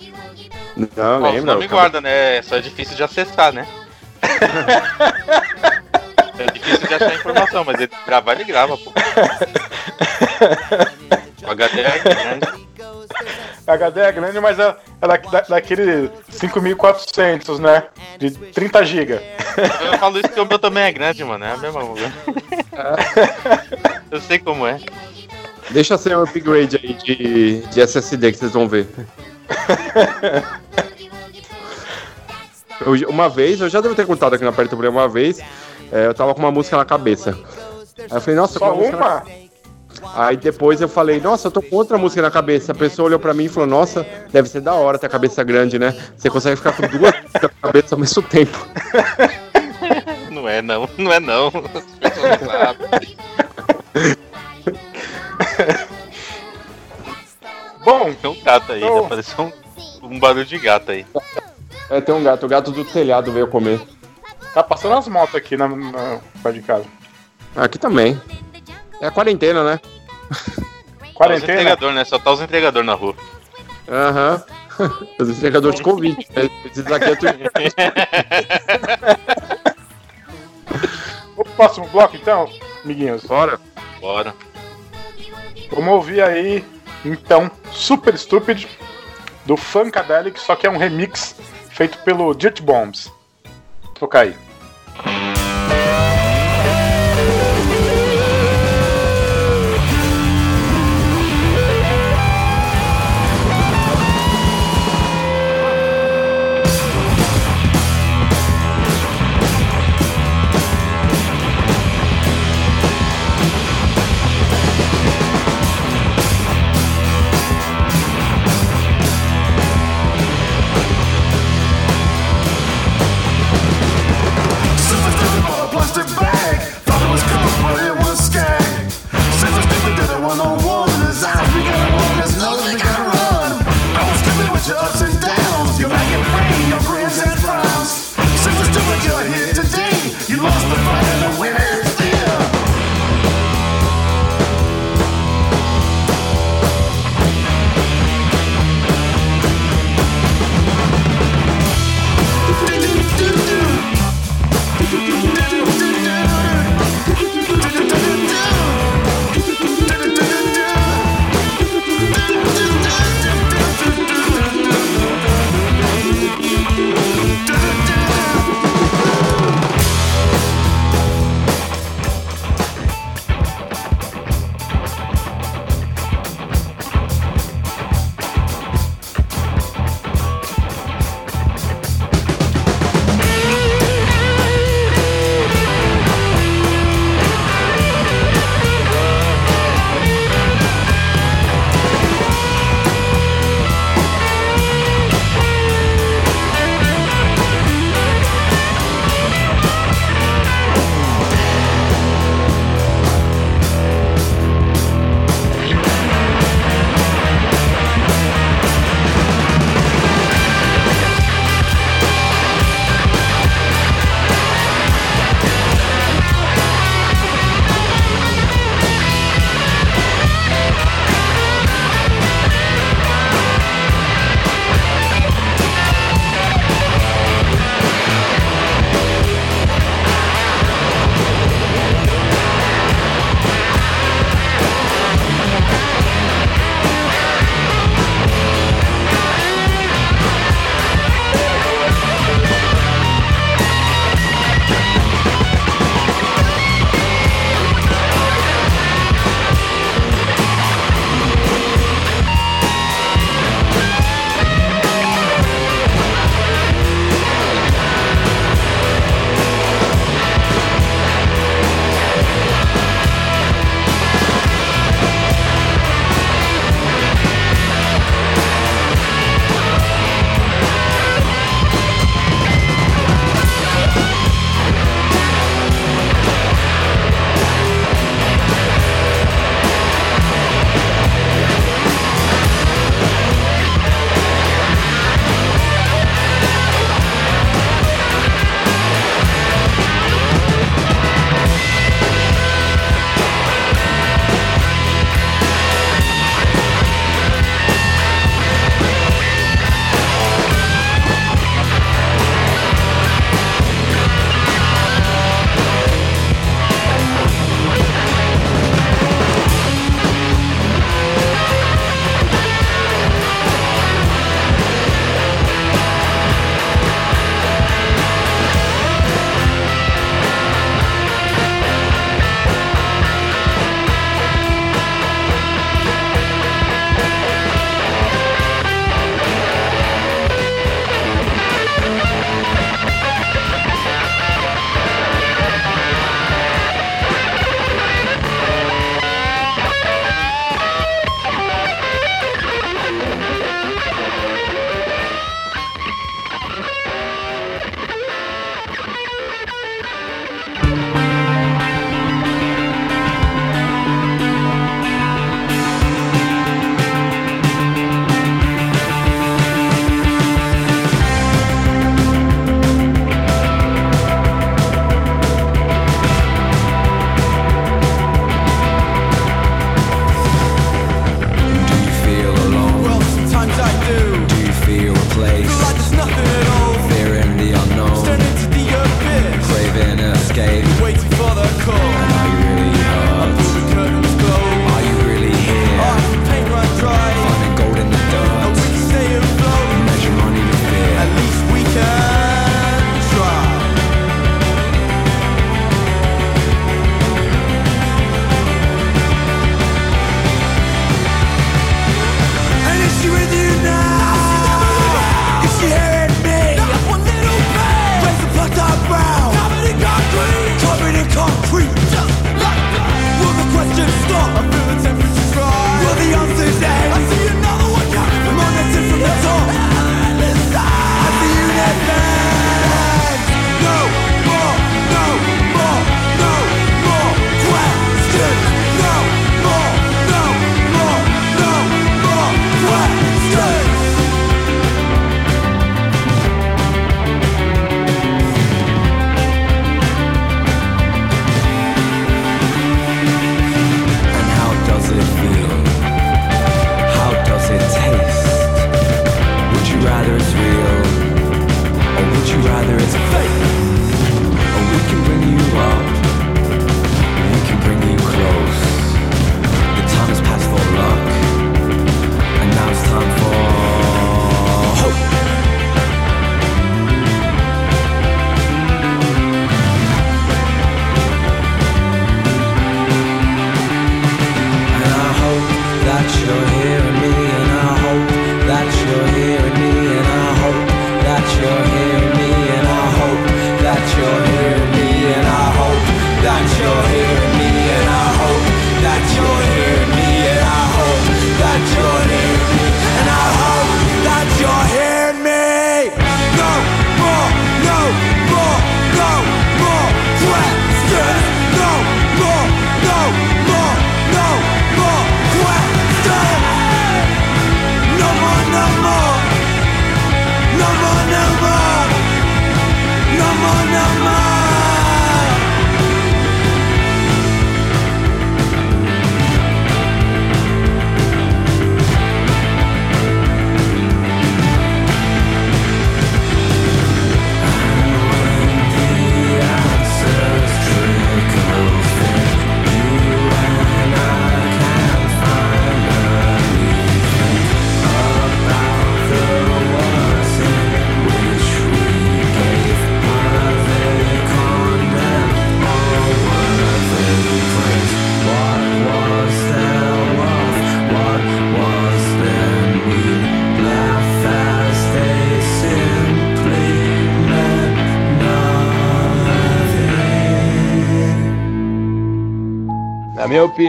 Não, 0.97 1.23
Ó, 1.23 1.31
lembra? 1.31 1.53
não 1.53 1.61
me 1.61 1.68
guarda, 1.68 2.01
né? 2.01 2.40
Só 2.42 2.57
é 2.57 2.61
difícil 2.61 2.97
de 2.97 3.03
acessar, 3.03 3.53
né? 3.53 3.66
é 6.38 6.47
difícil 6.53 6.87
de 6.88 6.94
achar 6.94 7.14
informação, 7.14 7.64
mas 7.64 7.79
ele 7.81 7.90
gravar, 8.07 8.33
ele 8.33 8.44
grava, 8.44 8.77
pô. 8.79 8.92
O 11.47 11.51
HD 11.51 11.81
é 11.81 11.99
grande. 11.99 12.67
A 13.66 13.73
HD 13.73 14.01
é 14.01 14.12
grande, 14.12 14.40
mas 14.40 14.59
é, 14.59 14.77
é 15.01 15.07
da, 15.07 15.16
da, 15.16 15.40
daquele 15.42 16.11
5400, 16.31 17.59
né? 17.59 17.85
De 18.18 18.31
30 18.31 18.85
GB. 18.85 19.21
Eu 19.92 19.99
falo 19.99 20.18
isso 20.18 20.29
porque 20.29 20.40
o 20.40 20.47
meu 20.47 20.59
também 20.59 20.85
é 20.85 20.92
grande, 20.92 21.23
mano. 21.25 21.44
É 21.44 21.53
a 21.53 21.57
mesma 21.57 21.85
coisa. 21.85 22.12
Eu 24.11 24.21
sei 24.21 24.38
como 24.38 24.66
é. 24.66 24.79
Deixa 25.71 25.99
ser 25.99 26.16
um 26.16 26.23
upgrade 26.23 26.77
aí 26.83 26.94
de, 26.94 27.61
de 27.67 27.81
SSD 27.81 28.33
que 28.33 28.38
vocês 28.38 28.52
vão 28.52 28.67
ver. 28.69 28.87
Eu- 32.81 33.09
uma 33.11 33.29
vez, 33.29 33.61
eu 33.61 33.69
já 33.69 33.81
devo 33.81 33.94
ter 33.94 34.06
contado 34.06 34.35
aqui 34.35 34.44
na 34.44 34.52
Perto 34.52 34.77
Play 34.77 34.88
uma 34.88 35.09
vez, 35.09 35.40
é, 35.92 36.06
eu 36.06 36.15
tava 36.15 36.33
com 36.35 36.40
uma 36.40 36.50
música 36.52 36.77
na 36.77 36.85
cabeça. 36.85 37.37
Aí 37.98 38.06
eu 38.11 38.21
falei, 38.21 38.37
nossa, 38.37 38.59
Só 38.59 38.67
uma 38.67 38.75
música 38.77 38.96
na-? 38.96 39.23
Aí 40.15 40.37
depois 40.37 40.81
eu 40.81 40.88
falei, 40.88 41.21
nossa, 41.21 41.49
eu 41.49 41.51
tô 41.53 41.61
com 41.63 41.77
outra 41.77 41.96
música 41.99 42.23
na 42.23 42.31
cabeça. 42.31 42.73
A 42.73 42.75
pessoa 42.75 43.07
olhou 43.07 43.19
pra 43.19 43.33
mim 43.35 43.44
e 43.44 43.49
falou, 43.49 43.69
nossa, 43.69 44.07
deve 44.31 44.49
ser 44.49 44.61
da 44.61 44.75
hora 44.75 44.99
ter 44.99 45.07
a 45.07 45.11
cabeça 45.11 45.42
grande, 45.44 45.79
né? 45.79 45.94
Você 46.17 46.29
consegue 46.31 46.57
ficar 46.57 46.73
com 46.73 46.83
duas 46.88 47.13
músicas 47.23 47.42
na 47.42 47.49
cabeça 47.63 47.94
ao 47.94 47.99
mesmo 48.01 48.23
tempo. 48.23 48.59
Não 50.31 50.49
é 50.49 50.63
não, 50.63 50.88
não 50.96 51.13
é 51.13 51.19
não. 51.19 51.49
As 51.49 52.13
pessoas 52.13 52.40
não 52.40 52.49
sabem. 52.49 53.17
Bom, 57.85 58.13
Tem 58.15 58.31
um 58.31 58.42
gato 58.42 58.73
aí, 58.73 58.83
Então- 58.83 58.99
apareceu 59.07 59.44
um, 60.03 60.07
um 60.15 60.19
barulho 60.21 60.44
de 60.44 60.59
gato 60.59 60.90
aí. 60.92 61.07
É, 61.90 62.01
tem 62.01 62.15
um 62.15 62.23
gato, 62.23 62.44
o 62.46 62.49
gato 62.49 62.71
do 62.71 62.85
telhado 62.85 63.33
veio 63.33 63.49
comer. 63.49 63.81
tá 64.55 64.63
passando 64.63 64.94
as 64.96 65.09
motos 65.09 65.35
aqui 65.35 65.57
na, 65.57 65.69
na 65.69 66.21
perto 66.42 66.55
de 66.57 66.63
casa. 66.63 66.85
Aqui 67.57 67.79
também. 67.79 68.21
É 69.01 69.07
a 69.07 69.11
quarentena, 69.11 69.65
né? 69.65 69.81
Só 71.19 71.25
os 71.25 71.27
Quarentena? 71.27 71.53
entregador, 71.55 71.92
né? 71.92 72.05
Só 72.05 72.19
tá 72.19 72.31
os 72.31 72.40
entregador 72.40 72.85
na 72.85 72.94
rua. 72.94 73.17
Aham. 73.88 74.42
Os 75.19 75.29
entregadores 75.31 75.79
de 75.79 75.83
Covid. 75.83 76.17
né? 76.37 76.49
Esses 76.65 76.87
aqui 76.87 77.05
é 77.07 77.17
tudo. 77.17 77.33
O 81.37 81.44
próximo 81.44 81.88
bloco, 81.88 82.15
então, 82.15 82.49
amiguinhos. 82.85 83.25
Bora. 83.25 83.59
Bora. 84.01 84.33
Vamos 85.73 85.94
ouvir 85.94 86.23
aí, 86.23 86.65
então, 87.05 87.51
Super 87.73 88.17
Stupid, 88.17 88.67
do 89.44 89.57
Funkadelic, 89.57 90.38
só 90.38 90.55
que 90.55 90.67
é 90.67 90.71
um 90.71 90.79
remix 90.79 91.35
feito 91.71 91.99
pelo 91.99 92.33
Dirt 92.33 92.61
Bombs. 92.63 93.11
Vou 93.83 93.94
tocar 93.94 94.21
aí. 94.21 94.37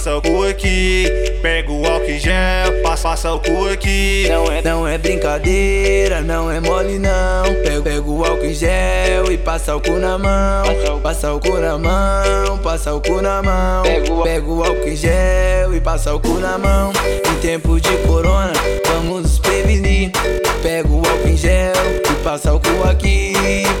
Passa 0.00 0.16
o 0.16 0.22
cu 0.22 0.44
aqui. 0.44 1.04
Pega 1.42 1.70
o 1.70 1.86
álcool 1.86 2.10
em 2.10 2.18
gel, 2.18 2.82
passa, 2.82 3.10
passa 3.10 3.34
o 3.34 3.38
cu 3.38 3.68
aqui. 3.68 4.26
Não 4.30 4.50
é, 4.50 4.62
não 4.62 4.88
é 4.88 4.96
brincadeira, 4.96 6.22
não 6.22 6.50
é 6.50 6.58
mole 6.58 6.98
não. 6.98 7.42
Pega, 7.62 7.82
pega 7.82 8.10
o 8.10 8.24
álcool 8.24 8.46
em 8.46 8.54
gel 8.54 9.30
e 9.30 9.36
passa 9.36 9.76
o 9.76 9.80
cu 9.80 9.92
na 9.98 10.16
mão. 10.16 10.64
Passa 11.02 11.34
o 11.34 11.38
cu 11.38 11.58
na 11.58 11.76
mão, 11.76 12.58
passa 12.62 12.94
o 12.94 13.00
cu 13.00 13.20
na 13.20 13.42
mão. 13.42 13.82
Pega 13.82 14.12
o, 14.12 14.22
pega 14.22 14.46
o 14.46 14.64
álcool 14.64 14.88
em 14.88 14.96
gel 14.96 15.74
e 15.74 15.80
passa 15.80 16.14
o 16.14 16.20
cu 16.20 16.40
na 16.40 16.56
mão. 16.56 16.92
Em 17.30 17.40
tempo 17.40 17.78
de 17.78 17.94
corona, 18.06 18.54
vamos 18.86 19.22
nos 19.22 19.38
prevenir. 19.38 20.12
Pega 20.62 20.88
o 20.88 20.96
álcool 20.96 21.28
em 21.28 21.36
gel 21.36 21.74
e 22.10 22.24
passa 22.24 22.54
o 22.54 22.60
cu 22.60 22.88
aqui. 22.88 23.34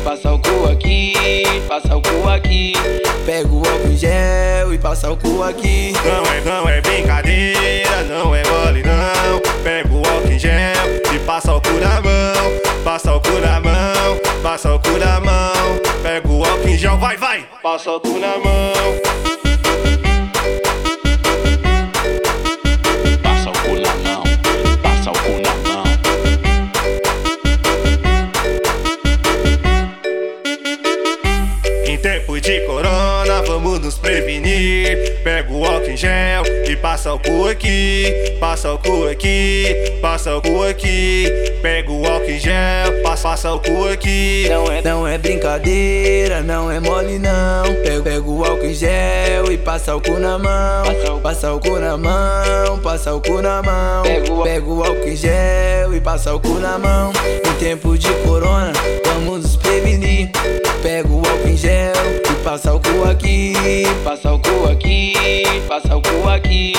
Passa 0.04 0.32
o 0.32 0.38
cu 0.38 0.70
aqui, 0.70 1.14
passa 1.70 1.96
o 1.96 2.02
cu 2.02 2.28
aqui. 2.28 2.72
Pega 3.24 3.48
o 3.48 3.58
álcool 3.58 3.92
em 3.92 3.96
gel 3.96 4.74
e 4.74 4.78
passa 4.78 5.12
o 5.12 5.16
cu 5.16 5.40
aqui. 5.44 5.92
Não 6.04 6.32
é, 6.32 6.40
não 6.40 6.68
é 6.68 6.80
brincadeira, 6.80 8.02
não 8.08 8.34
é 8.34 8.42
mole 8.44 8.82
não. 8.82 9.40
Pega 9.62 9.88
o 9.88 9.98
álcool 9.98 10.32
em 10.32 10.38
gel 10.38 11.14
e 11.14 11.18
passa 11.20 11.54
o 11.54 11.60
cu 11.60 11.74
na 11.74 12.00
mão. 12.00 12.60
Passa 12.82 13.14
o 13.14 13.20
cu 13.20 13.38
na 13.38 13.60
mão, 13.60 14.18
passa 14.42 14.74
o 14.74 14.80
cu 14.80 14.98
na 14.98 15.20
mão. 15.20 15.80
Pega 16.02 16.28
o 16.28 16.44
álcool 16.44 16.68
em 16.68 16.76
gel, 16.76 16.98
vai, 16.98 17.16
vai. 17.16 17.46
Passa 17.62 17.92
o 17.92 18.00
cu 18.00 18.18
na 18.18 18.36
mão. 18.38 18.99
Em 31.90 31.98
tempo 31.98 32.40
de 32.40 32.60
corona, 32.60 33.42
vamos 33.44 33.80
nos 33.80 33.98
prevenir. 33.98 35.20
Pega 35.24 35.52
o 35.52 35.64
álcool 35.64 35.90
em 35.90 35.96
gel 35.96 36.44
e 36.64 36.76
passa 36.76 37.12
o 37.12 37.18
cu 37.18 37.48
aqui. 37.48 38.36
Passa 38.38 38.72
o 38.72 38.78
cu 38.78 39.08
aqui, 39.08 39.98
passa 40.00 40.36
o 40.36 40.40
cu 40.40 40.62
aqui. 40.62 41.24
Pega 41.60 41.90
o 41.90 42.06
álcool 42.06 42.30
em 42.30 42.38
gel, 42.38 43.02
passa, 43.02 43.30
passa 43.30 43.52
o 43.52 43.58
cu 43.58 43.88
aqui. 43.88 44.46
Não 44.48 44.70
é, 44.70 44.82
não 44.82 45.08
é 45.08 45.18
brincadeira, 45.18 46.42
não 46.42 46.70
é 46.70 46.78
mole 46.78 47.18
não. 47.18 47.64
Pega, 47.82 48.02
pega 48.02 48.30
o 48.30 48.44
álcool 48.44 48.66
em 48.66 48.74
gel 48.74 49.50
e 49.50 49.58
passa 49.58 49.96
o 49.96 50.00
cu 50.00 50.12
na 50.12 50.38
mão. 50.38 51.20
Passa 51.20 51.52
o 51.52 51.58
cu 51.58 51.76
na 51.80 51.96
mão, 51.96 52.78
passa 52.84 53.12
o 53.12 53.20
cu 53.20 53.42
na 53.42 53.60
mão. 53.64 54.04
Pega 54.04 54.32
o, 54.32 54.42
pega 54.44 54.66
o 54.66 54.84
álcool 54.84 55.08
em 55.08 55.16
gel 55.16 55.92
e 55.92 56.00
passa 56.00 56.32
o 56.32 56.38
cu 56.38 56.60
na 56.60 56.78
mão. 56.78 57.10
Em 57.44 57.58
tempo 57.58 57.98
de 57.98 58.12
corona, 58.22 58.72
vamos 59.04 59.42
nos 59.42 59.56
prevenir. 59.56 60.30
Pega 60.82 61.08
o 61.08 61.18
álcool 61.18 61.48
em 61.48 61.56
gel 61.56 61.92
e 62.30 62.34
passa 62.42 62.72
o 62.72 62.80
cu 62.80 63.04
aqui. 63.04 63.52
Passa 64.02 64.32
o 64.32 64.38
cu 64.38 64.70
aqui, 64.70 65.12
passa 65.68 65.96
o 65.96 66.00
cu 66.00 66.28
aqui. 66.28 66.72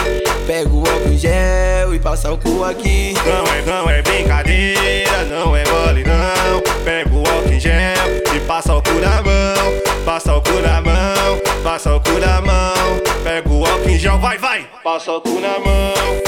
Pega 0.47 0.69
o 0.69 0.79
álcool 0.79 1.13
em 1.13 1.17
gel 1.17 1.93
e 1.93 1.99
passa 1.99 2.31
o 2.33 2.37
cu 2.37 2.63
aqui. 2.63 3.13
Não 3.23 3.53
é, 3.53 3.61
não 3.61 3.89
é 3.89 4.01
brincadeira, 4.01 5.23
não 5.25 5.55
é 5.55 5.63
mole 5.65 6.03
não. 6.03 6.61
Pega 6.83 7.13
o 7.13 7.19
álcool 7.19 7.53
em 7.53 7.59
gel 7.59 8.35
e 8.35 8.39
passa 8.41 8.75
o 8.75 8.81
cu 8.81 8.93
na 8.93 9.21
mão. 9.21 9.81
Passa 10.03 10.35
o 10.35 10.41
cu 10.41 10.53
na 10.53 10.81
mão, 10.81 11.39
passa 11.63 11.95
o 11.95 12.01
cu 12.01 12.13
na 12.13 12.41
mão. 12.41 13.01
Pega 13.23 13.49
o 13.49 13.65
álcool 13.65 13.89
em 13.89 13.99
gel, 13.99 14.17
vai, 14.17 14.37
vai. 14.39 14.67
Passa 14.83 15.11
o 15.11 15.21
cu 15.21 15.39
na 15.39 15.59
mão. 15.59 16.20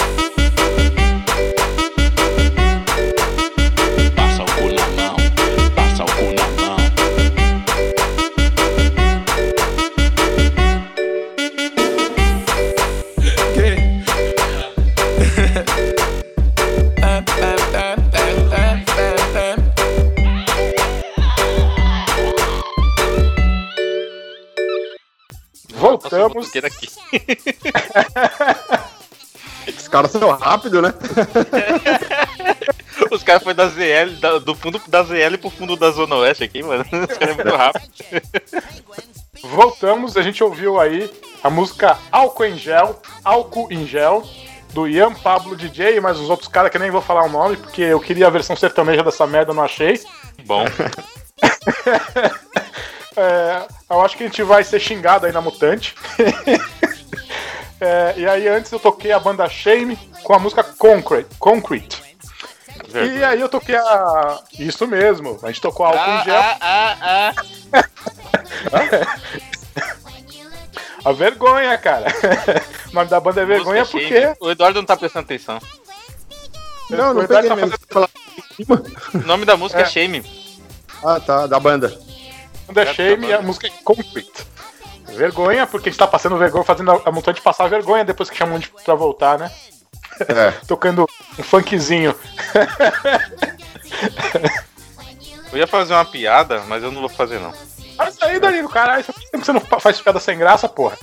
Voltamos. 25.98 26.52
aqui. 26.56 26.90
Os 29.78 29.88
caras 29.88 30.12
são 30.12 30.30
rápidos, 30.32 30.82
né? 30.82 30.94
Os 33.12 33.24
caras 33.24 33.44
foram 33.44 33.56
da 33.56 33.68
ZL, 33.68 34.16
da- 34.20 34.40
do 34.40 34.56
fundo 34.56 34.82
da 34.88 35.04
ZL 35.04 35.38
pro 35.40 35.50
fundo 35.50 35.76
da 35.76 35.92
Zona 35.92 36.16
Oeste 36.16 36.44
aqui, 36.44 36.62
mano. 36.64 36.84
Os 36.92 37.18
caras 37.18 37.38
é 37.40 37.44
muito 37.44 37.56
rápido. 37.56 37.88
Voltamos, 39.44 40.18
a 40.18 40.22
gente 40.22 40.44
ouviu 40.44 40.80
aí 40.80 41.12
a 41.44 41.50
música 41.50 41.98
Álcool 42.12 42.46
em 42.46 42.58
Gel, 42.58 43.02
Álcool 43.24 43.68
em 43.72 43.86
Gel, 43.86 44.24
do 44.74 44.88
Ian 44.88 45.14
Pablo 45.14 45.56
DJ, 45.56 46.00
mas 46.00 46.20
os 46.20 46.30
outros 46.30 46.48
caras 46.48 46.72
que 46.72 46.78
eu 46.78 46.82
nem 46.82 46.92
vou 46.92 47.02
falar 47.02 47.26
o 47.26 47.30
nome, 47.30 47.58
porque 47.58 47.82
eu 47.82 48.00
queria 48.00 48.28
a 48.28 48.30
versão 48.32 48.56
sertaneja 48.56 49.04
dessa 49.04 49.28
merda, 49.28 49.54
não 49.54 49.64
achei. 49.64 50.00
Bom. 50.46 50.66
É, 53.16 53.64
eu 53.90 54.02
acho 54.02 54.18
que 54.18 54.24
a 54.24 54.28
gente 54.28 54.44
vai 54.44 54.64
ser 54.64 54.80
xingado 54.80 55.26
aí 55.26 55.32
na 55.32 55.42
Mutante. 55.42 55.96
É, 57.82 58.14
e 58.16 58.26
aí 58.26 58.48
antes 58.48 58.72
eu 58.72 58.80
toquei 58.80 59.12
a 59.12 59.20
banda 59.20 59.50
Shame 59.50 59.98
com 60.24 60.34
a 60.34 60.40
música 60.40 60.64
Concrete. 60.64 61.28
Concrete. 61.38 62.02
E 62.94 63.22
aí 63.22 63.42
eu 63.42 63.50
toquei 63.50 63.76
a. 63.76 64.40
Isso 64.58 64.88
mesmo, 64.88 65.38
a 65.44 65.48
gente 65.48 65.60
tocou 65.60 65.86
álcool 65.86 66.00
em 66.00 66.24
gel. 66.24 66.42
ah, 66.62 66.96
ah. 67.02 67.34
A 71.04 71.12
vergonha, 71.12 71.78
cara. 71.78 72.08
o 72.90 72.94
nome 72.96 73.10
da 73.10 73.20
banda 73.20 73.42
é 73.42 73.46
vergonha 73.46 73.82
Música 73.82 74.00
porque. 74.00 74.22
Shame. 74.22 74.36
O 74.40 74.50
Eduardo 74.52 74.80
não 74.80 74.86
tá 74.86 74.96
prestando 74.96 75.26
atenção. 75.26 75.60
Não, 76.90 77.14
não 77.14 77.22
O 77.22 77.24
Eduardo 77.24 77.28
peguei 77.28 77.50
tá 77.50 77.56
mesmo. 77.58 77.78
fazendo- 77.90 79.26
O 79.26 79.28
nome 79.28 79.44
da 79.44 79.58
música 79.58 79.82
é, 79.82 79.84
É. 79.84 79.88
Shame. 79.88 80.24
Ah, 81.04 81.20
tá, 81.20 81.48
da 81.48 81.60
banda. 81.60 81.94
É 82.76 82.94
Shame 82.94 83.28
e 83.28 83.34
a 83.34 83.42
música 83.42 83.68
é 83.68 83.72
Concrete. 83.84 84.48
Vergonha, 85.08 85.68
porque 85.68 85.90
a 85.90 85.92
gente 85.92 86.00
tá 86.00 86.08
passando 86.08 86.38
vergonha, 86.38 86.64
fazendo 86.64 86.92
a, 86.92 87.02
a 87.06 87.12
Mutante 87.12 87.42
passar 87.42 87.68
vergonha 87.68 88.04
depois 88.04 88.30
que 88.30 88.38
chamam 88.38 88.58
de 88.58 88.70
pra 88.84 88.96
voltar, 88.96 89.38
né? 89.38 89.52
É. 90.20 90.52
Tocando 90.66 91.08
um 91.38 91.44
funkzinho. 91.44 92.16
Eu 95.52 95.60
ia 95.60 95.68
fazer 95.68 95.94
uma 95.94 96.06
piada, 96.06 96.62
mas 96.68 96.82
eu 96.84 96.92
não 96.92 97.02
vou 97.02 97.10
fazer 97.10 97.40
não. 97.40 97.54
Mas 97.96 98.20
aí, 98.22 98.40
Danilo, 98.40 98.70
caralho, 98.70 99.04
por 99.04 99.14
que 99.14 99.38
você 99.38 99.54
não 99.54 99.62
faz 99.62 100.02
piada 100.02 100.20
sem 100.20 100.38
graça, 100.38 100.68
porra? 100.68 100.98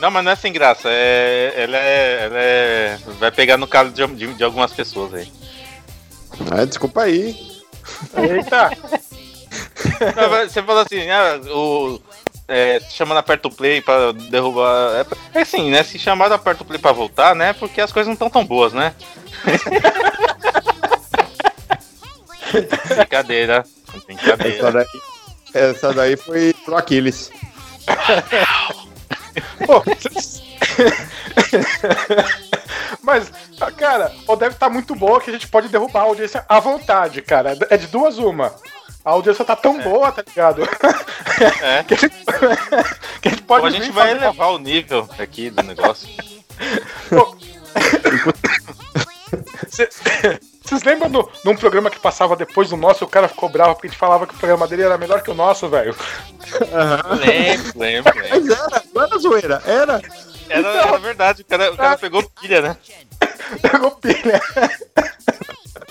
Não, 0.00 0.10
mas 0.10 0.24
não 0.24 0.32
é 0.32 0.36
sem 0.36 0.52
graça. 0.52 0.88
É, 0.90 1.54
ela 1.56 1.76
é, 1.76 2.24
ela 2.24 2.38
é, 2.38 2.98
vai 3.20 3.30
pegar 3.30 3.56
no 3.56 3.68
caso 3.68 3.90
de, 3.90 4.06
de, 4.08 4.34
de 4.34 4.44
algumas 4.44 4.72
pessoas 4.72 5.14
aí. 5.14 5.32
Ah, 6.50 6.64
desculpa 6.64 7.02
aí. 7.02 7.62
Eita! 8.16 8.70
Não, 10.16 10.48
Você 10.48 10.62
falou 10.62 10.82
assim, 10.82 11.10
ah, 11.10 11.40
o 11.50 12.00
é, 12.46 12.78
chamando 12.90 13.18
aperta 13.18 13.48
o 13.48 13.54
play 13.54 13.80
pra 13.80 14.12
derrubar. 14.12 15.06
É, 15.34 15.38
é 15.38 15.42
assim, 15.42 15.70
né? 15.70 15.82
Se 15.82 15.98
chamar 15.98 16.30
aperta 16.30 16.62
o 16.62 16.66
play 16.66 16.78
pra 16.78 16.92
voltar, 16.92 17.34
né? 17.34 17.52
Porque 17.54 17.80
as 17.80 17.90
coisas 17.90 18.06
não 18.06 18.14
estão 18.14 18.28
tão 18.28 18.44
boas, 18.44 18.72
né? 18.72 18.94
Brincadeira. 22.96 23.64
Essa 23.88 24.00
Brincadeira. 24.06 24.72
daí, 24.72 24.86
essa 25.54 25.92
daí 25.92 26.16
foi 26.16 26.54
pro 26.64 26.76
Aquiles. 26.76 27.30
Pô, 29.66 29.82
Mas, 33.02 33.32
cara, 33.76 34.12
ou 34.26 34.36
deve 34.36 34.54
estar 34.54 34.70
muito 34.70 34.94
boa 34.94 35.20
que 35.20 35.30
a 35.30 35.32
gente 35.32 35.48
pode 35.48 35.68
derrubar 35.68 36.00
a 36.00 36.04
audiência 36.04 36.44
à 36.48 36.60
vontade, 36.60 37.20
cara. 37.22 37.56
É 37.70 37.76
de 37.76 37.86
duas 37.86 38.18
uma. 38.18 38.54
A 39.04 39.10
audiência 39.10 39.44
tá 39.44 39.54
tão 39.54 39.78
boa, 39.82 40.10
tá 40.10 40.22
ligado? 40.26 40.62
É. 41.62 41.82
que, 41.84 41.94
a 41.94 41.96
gente, 41.96 42.16
que 43.20 43.28
a 43.28 43.30
gente 43.30 43.42
pode 43.42 43.60
Ou 43.62 43.66
a 43.68 43.70
gente 43.70 43.90
vai 43.90 44.08
fazer- 44.14 44.24
elevar 44.24 44.50
o 44.52 44.58
nível 44.58 45.08
aqui 45.18 45.50
do 45.50 45.62
negócio. 45.62 46.08
Vocês 50.62 50.82
lembram 50.84 51.10
do, 51.10 51.28
de 51.42 51.48
um 51.50 51.56
programa 51.56 51.90
que 51.90 51.98
passava 51.98 52.34
depois 52.36 52.70
do 52.70 52.76
nosso 52.76 53.04
e 53.04 53.06
o 53.06 53.08
cara 53.08 53.28
ficou 53.28 53.48
bravo 53.48 53.74
porque 53.74 53.88
a 53.88 53.90
gente 53.90 53.98
falava 53.98 54.26
que 54.26 54.34
o 54.34 54.38
programa 54.38 54.66
dele 54.66 54.82
era 54.82 54.96
melhor 54.96 55.22
que 55.22 55.30
o 55.30 55.34
nosso, 55.34 55.68
velho? 55.68 55.94
Lembro, 57.20 57.78
lembro, 57.78 58.12
lembro. 58.14 58.14
Mas 58.30 58.48
era, 58.48 58.82
não 58.94 59.02
era 59.02 59.18
zoeira, 59.18 59.62
era. 59.66 60.00
Era, 60.48 60.68
era 60.68 60.98
verdade, 60.98 61.42
o 61.42 61.44
cara, 61.44 61.72
o 61.72 61.76
cara 61.76 61.96
pegou 61.98 62.22
pilha, 62.40 62.60
né? 62.60 62.76
Pegou 63.62 63.90
pilha. 63.92 64.40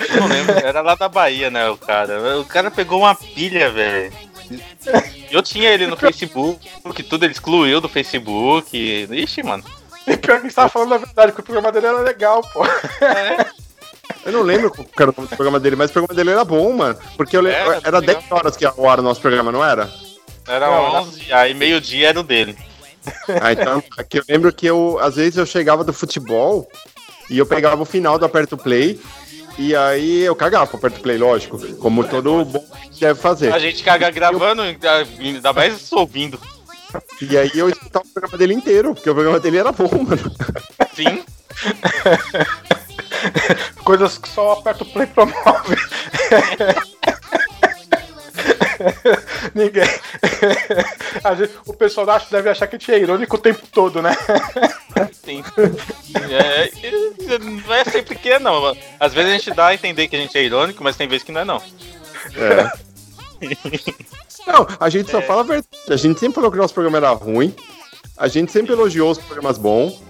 Eu 0.09 0.21
não 0.21 0.27
lembro, 0.27 0.53
era 0.57 0.81
lá 0.81 0.95
da 0.95 1.07
Bahia, 1.07 1.49
né, 1.49 1.69
o 1.69 1.77
cara. 1.77 2.39
O 2.39 2.45
cara 2.45 2.71
pegou 2.71 2.99
uma 3.01 3.13
pilha, 3.15 3.69
velho. 3.69 4.11
Eu 5.31 5.41
tinha 5.41 5.69
ele 5.69 5.87
no 5.87 5.95
Facebook, 5.95 6.69
tudo 7.09 7.25
ele 7.25 7.31
excluiu 7.31 7.79
do 7.79 7.87
Facebook. 7.89 9.07
Ixi, 9.11 9.43
mano. 9.43 9.63
E 10.07 10.17
pior 10.17 10.35
que 10.35 10.45
a 10.45 10.49
gente 10.49 10.55
tava 10.55 10.69
falando 10.69 10.93
a 10.95 10.97
verdade, 10.97 11.31
porque 11.31 11.41
o 11.41 11.53
programa 11.53 11.71
dele 11.71 11.87
era 11.87 11.99
legal, 12.01 12.41
pô. 12.53 12.65
Eu 14.25 14.31
não 14.31 14.41
lembro 14.41 14.69
qual 14.71 14.85
que 14.85 15.01
era 15.01 15.11
o 15.11 15.13
programa 15.13 15.59
dele, 15.59 15.75
mas 15.75 15.89
o 15.89 15.93
programa 15.93 16.15
dele 16.15 16.31
era 16.31 16.43
bom, 16.45 16.73
mano. 16.73 16.97
Porque 17.15 17.37
eu 17.37 17.41
lembro, 17.41 17.71
Era, 17.73 17.81
era 17.85 17.99
legal. 17.99 18.21
10 18.21 18.31
horas 18.31 18.57
que 18.57 18.63
ia 18.65 18.69
ao 18.75 18.89
ar 18.89 18.99
o 18.99 19.03
nosso 19.03 19.21
programa, 19.21 19.51
não 19.51 19.63
era? 19.63 19.89
Era 20.47 20.67
Não, 20.67 20.73
era- 20.73 21.01
11, 21.01 21.33
aí 21.33 21.53
meio-dia 21.53 22.09
era 22.09 22.19
o 22.19 22.23
dele. 22.23 22.57
Ah, 23.41 23.51
então, 23.51 23.83
aqui 23.97 24.19
eu 24.19 24.23
lembro 24.27 24.53
que 24.53 24.65
eu, 24.65 24.97
às 24.99 25.15
vezes 25.15 25.37
eu 25.37 25.45
chegava 25.45 25.83
do 25.83 25.93
futebol 25.93 26.69
e 27.29 27.37
eu 27.37 27.45
pegava 27.45 27.81
o 27.81 27.85
final 27.85 28.17
do 28.17 28.25
Aperto 28.25 28.57
Play 28.57 28.99
e 29.57 29.75
aí 29.75 30.21
eu 30.21 30.35
cagava 30.35 30.65
pro 30.67 30.77
Aperto 30.77 31.01
Play, 31.01 31.17
lógico, 31.17 31.59
como 31.77 32.03
todo 32.03 32.43
bom 32.45 32.65
deve 32.99 33.19
fazer. 33.19 33.53
A 33.53 33.59
gente 33.59 33.83
caga 33.83 34.09
gravando, 34.09 34.61
ainda 34.61 35.53
mais 35.53 35.91
ouvindo. 35.91 36.39
E 37.21 37.37
aí 37.37 37.51
eu 37.55 37.69
escutava 37.69 38.05
o 38.05 38.09
programa 38.09 38.37
dele 38.37 38.53
inteiro, 38.53 38.93
porque 38.93 39.09
o 39.09 39.13
programa 39.13 39.39
dele 39.39 39.57
era 39.57 39.71
bom, 39.71 39.89
mano. 40.03 40.31
Sim. 40.95 41.23
Coisas 43.83 44.17
que 44.17 44.27
só 44.29 44.59
o 44.59 44.85
play 44.85 45.07
promove. 45.07 45.77
Ninguém. 49.53 49.87
A 51.23 51.35
gente- 51.35 51.53
o 51.65 51.73
pessoal 51.73 52.09
acha, 52.09 52.27
deve 52.29 52.49
achar 52.49 52.67
que 52.67 52.75
a 52.75 52.79
gente 52.79 52.91
é 52.91 52.99
irônico 52.99 53.35
o 53.35 53.39
tempo 53.39 53.61
todo, 53.71 54.01
né? 54.01 54.15
Sim. 55.23 55.43
É, 56.29 56.69
é, 57.33 57.39
não 57.39 57.73
é 57.73 57.83
sempre 57.85 58.15
que 58.15 58.29
é, 58.29 58.39
não. 58.39 58.75
Às 58.99 59.13
vezes 59.13 59.31
a 59.31 59.37
gente 59.37 59.51
dá 59.51 59.67
a 59.67 59.73
entender 59.73 60.07
que 60.07 60.15
a 60.15 60.19
gente 60.19 60.37
é 60.37 60.43
irônico, 60.43 60.83
mas 60.83 60.95
tem 60.97 61.07
vezes 61.07 61.23
que 61.23 61.31
não 61.31 61.41
é, 61.41 61.45
não. 61.45 61.61
É. 62.35 62.71
Não, 64.45 64.67
a 64.79 64.89
gente 64.89 65.09
só 65.09 65.21
fala 65.21 65.41
a 65.41 65.43
verdade. 65.43 65.67
A 65.89 65.95
gente 65.95 66.19
sempre 66.19 66.35
falou 66.35 66.51
que 66.51 66.57
o 66.57 66.61
nosso 66.61 66.73
programa 66.73 66.97
era 66.97 67.11
ruim. 67.11 67.55
A 68.17 68.27
gente 68.27 68.51
sempre 68.51 68.73
elogiou 68.73 69.11
os 69.11 69.17
programas 69.17 69.57
bons. 69.57 70.01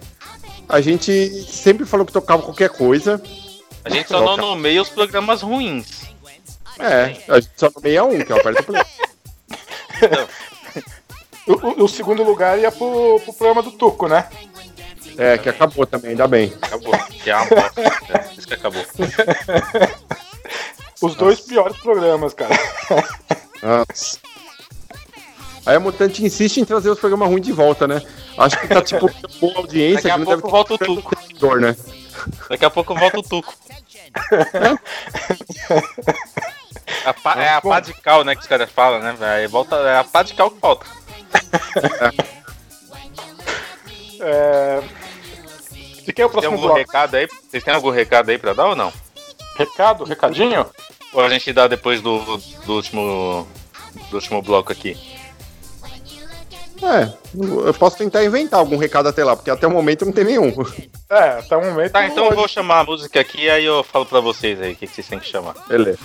A 0.67 0.81
gente 0.81 1.29
sempre 1.43 1.85
falou 1.85 2.05
que 2.05 2.11
tocava 2.11 2.41
qualquer 2.41 2.69
coisa. 2.69 3.21
A 3.85 3.89
gente 3.89 4.07
só 4.07 4.21
não 4.23 4.37
nomeia 4.37 4.81
os 4.81 4.89
programas 4.89 5.41
ruins. 5.41 6.03
É, 6.79 7.15
a 7.27 7.39
gente 7.39 7.51
só 7.55 7.69
nomeia 7.75 8.03
um, 8.03 8.23
que 8.23 8.31
é 8.31 8.35
o 8.35 8.39
Aperta 8.39 8.63
Play. 8.63 8.81
O, 10.03 10.52
o- 11.47 11.83
o 11.83 11.87
segundo 11.87 12.23
lugar 12.23 12.57
ia 12.59 12.71
pro, 12.71 13.19
pro 13.23 13.33
programa 13.33 13.61
do 13.63 13.71
Tuco, 13.71 14.07
né? 14.07 14.27
É, 15.17 15.37
que 15.37 15.49
acabou 15.49 15.85
também, 15.85 16.11
ainda 16.11 16.27
bem. 16.27 16.53
Acabou. 16.61 16.93
Que 17.23 17.29
é 17.29 17.35
uma 17.35 17.45
bosta. 17.45 17.81
É, 17.81 18.33
isso 18.37 18.47
que 18.47 18.53
acabou. 18.53 18.83
Os 21.01 21.15
dois 21.15 21.41
piores 21.41 21.75
programas, 21.77 22.33
cara. 22.33 22.57
Nossa. 23.61 24.17
Aí 25.65 25.75
a 25.75 25.79
Mutante 25.79 26.25
insiste 26.25 26.57
em 26.59 26.65
trazer 26.65 26.89
os 26.89 26.99
programas 26.99 27.29
ruins 27.29 27.45
de 27.45 27.51
volta, 27.51 27.87
né? 27.87 28.01
Acho 28.37 28.59
que 28.59 28.67
tá 28.67 28.81
tipo 28.81 29.09
boa 29.39 29.57
audiência. 29.57 30.09
Daqui 30.09 30.11
a 30.11 30.25
pouco 30.25 30.35
deve 30.41 30.51
volta 30.51 30.73
o 30.73 30.77
Tuco. 30.77 31.19
seguidor, 31.21 31.59
né? 31.59 31.75
Daqui 32.49 32.65
a 32.65 32.69
pouco 32.69 32.95
volta 32.95 33.19
o 33.19 33.23
Tuco. 33.23 33.53
A 37.05 37.13
pá- 37.21 37.35
é 37.41 37.49
a 37.53 37.61
pá 37.61 37.79
de 37.79 37.93
cal, 37.93 38.23
né, 38.23 38.35
que 38.35 38.41
os 38.41 38.47
caras 38.47 38.69
falam, 38.71 38.99
né? 38.99 39.47
Volta, 39.49 39.75
é 39.75 39.97
a 39.99 40.03
pá 40.03 40.23
de 40.23 40.33
cal 40.33 40.49
que 40.51 40.59
falta. 40.59 40.85
É... 44.19 44.81
De 46.05 46.13
quem 46.13 46.23
é 46.23 46.25
o 46.25 46.29
Tem 46.29 46.31
próximo 46.31 46.53
algum 46.53 46.61
bloco? 46.67 46.77
recado 46.77 47.15
aí? 47.15 47.27
Vocês 47.27 47.63
têm 47.63 47.73
algum 47.73 47.89
recado 47.89 48.29
aí 48.29 48.37
pra 48.37 48.53
dar 48.53 48.67
ou 48.67 48.75
não? 48.75 48.91
Recado? 49.57 50.03
Recadinho? 50.03 50.65
Ou 51.13 51.21
a 51.21 51.29
gente 51.29 51.51
dá 51.53 51.67
depois 51.67 52.01
do, 52.01 52.19
do 52.65 52.73
último 52.73 53.47
do 54.09 54.15
último 54.15 54.41
bloco 54.41 54.71
aqui? 54.71 54.97
É, 56.81 57.13
eu 57.65 57.73
posso 57.75 57.97
tentar 57.97 58.25
inventar 58.25 58.59
algum 58.59 58.75
recado 58.75 59.07
até 59.07 59.23
lá, 59.23 59.35
porque 59.37 59.49
até 59.49 59.65
o 59.65 59.71
momento 59.71 60.05
não 60.05 60.11
tem 60.11 60.25
nenhum. 60.25 60.53
É, 61.09 61.39
até 61.39 61.55
o 61.55 61.61
momento. 61.63 61.91
Tá, 61.93 62.05
então 62.05 62.25
eu 62.25 62.35
vou 62.35 62.47
chamar 62.47 62.79
a 62.79 62.83
música 62.83 63.21
aqui 63.21 63.49
aí 63.49 63.63
eu 63.63 63.83
falo 63.83 64.05
pra 64.05 64.19
vocês 64.19 64.59
aí 64.59 64.73
o 64.73 64.75
que, 64.75 64.87
que 64.87 64.93
vocês 64.93 65.07
têm 65.07 65.19
que 65.19 65.27
chamar. 65.27 65.53
Beleza. 65.67 65.99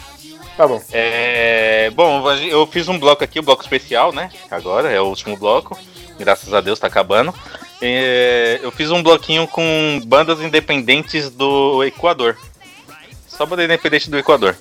Tá 0.58 0.66
bom. 0.66 0.82
É, 0.92 1.88
bom, 1.94 2.28
eu 2.32 2.66
fiz 2.66 2.88
um 2.88 2.98
bloco 2.98 3.22
aqui, 3.22 3.38
o 3.38 3.42
bloco 3.44 3.62
especial, 3.62 4.12
né? 4.12 4.28
Agora 4.50 4.90
é 4.90 5.00
o 5.00 5.04
último 5.04 5.36
bloco. 5.36 5.78
Graças 6.18 6.52
a 6.52 6.60
Deus 6.60 6.80
tá 6.80 6.88
acabando. 6.88 7.32
É, 7.80 8.58
eu 8.60 8.72
fiz 8.72 8.90
um 8.90 9.00
bloquinho 9.00 9.46
com 9.46 10.00
bandas 10.04 10.40
independentes 10.40 11.30
do 11.30 11.84
Equador. 11.84 12.36
Só 13.28 13.46
banda 13.46 13.62
independente 13.62 14.10
do 14.10 14.18
Equador. 14.18 14.56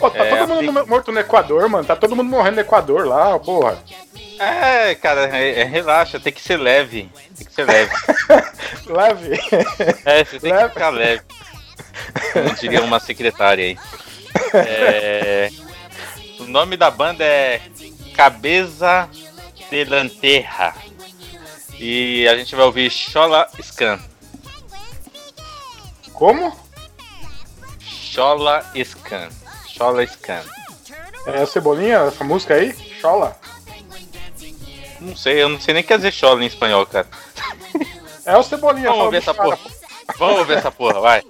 Pô, 0.00 0.10
tá 0.10 0.24
É, 0.24 0.44
todo 0.44 0.48
mundo 0.56 0.86
morto 0.88 1.12
no 1.12 1.20
Equador, 1.20 1.68
mano. 1.68 1.84
Tá 1.84 1.94
todo 1.94 2.16
mundo 2.16 2.28
morrendo 2.28 2.56
no 2.56 2.60
Equador 2.62 3.06
lá, 3.06 3.38
porra. 3.38 3.78
É, 4.40 4.96
cara, 4.96 5.36
é- 5.38 5.60
é, 5.60 5.64
relaxa, 5.64 6.18
tem 6.18 6.32
que 6.32 6.42
ser 6.42 6.56
leve. 6.56 7.08
Tem 7.36 7.46
que 7.46 7.52
ser 7.54 7.64
leve. 7.64 7.92
Leve. 8.86 9.40
É, 10.04 10.24
você 10.24 10.40
tem 10.40 10.52
que 10.52 10.68
ficar 10.68 10.88
leve. 10.90 11.22
Como 12.32 12.54
diria 12.56 12.82
uma 12.82 12.98
secretária 12.98 13.64
aí. 13.64 13.78
É, 14.54 15.27
nome 16.48 16.76
da 16.76 16.90
banda 16.90 17.24
é 17.24 17.60
Cabeça 18.14 19.08
de 19.70 19.84
Lanterra. 19.84 20.74
E 21.78 22.26
a 22.26 22.36
gente 22.36 22.56
vai 22.56 22.64
ouvir 22.64 22.90
Chola 22.90 23.48
Scan. 23.62 24.00
Como? 26.12 26.56
Chola 27.80 28.64
Scan. 28.84 29.28
Chola 29.68 30.04
Scan. 30.06 30.42
É 31.26 31.42
a 31.42 31.46
Cebolinha, 31.46 31.98
essa 31.98 32.24
música 32.24 32.54
aí? 32.54 32.74
Chola. 33.00 33.38
Não 35.00 35.14
sei, 35.14 35.42
eu 35.42 35.48
não 35.48 35.60
sei 35.60 35.74
nem 35.74 35.82
o 35.82 35.84
que 35.84 35.88
quer 35.88 35.98
dizer 35.98 36.12
chola 36.12 36.42
em 36.42 36.46
espanhol, 36.46 36.84
cara. 36.86 37.06
É 38.24 38.36
o 38.36 38.42
Cebolinha. 38.42 38.90
Vamos 38.90 39.04
ouvir 39.04 39.16
essa 39.18 39.32
cara. 39.32 39.56
porra. 39.56 39.70
Vamos 40.18 40.38
ouvir 40.40 40.54
essa 40.54 40.70
porra, 40.70 41.00
vai. 41.00 41.22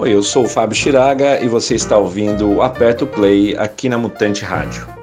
Oi, 0.00 0.14
eu 0.14 0.22
sou 0.22 0.44
o 0.44 0.48
Fábio 0.48 0.76
Chiraga 0.76 1.40
e 1.42 1.48
você 1.48 1.74
está 1.74 1.98
ouvindo 1.98 2.48
o 2.48 2.62
Aperta 2.62 3.02
o 3.02 3.06
Play 3.08 3.56
aqui 3.56 3.88
na 3.88 3.98
Mutante 3.98 4.44
Rádio. 4.44 4.97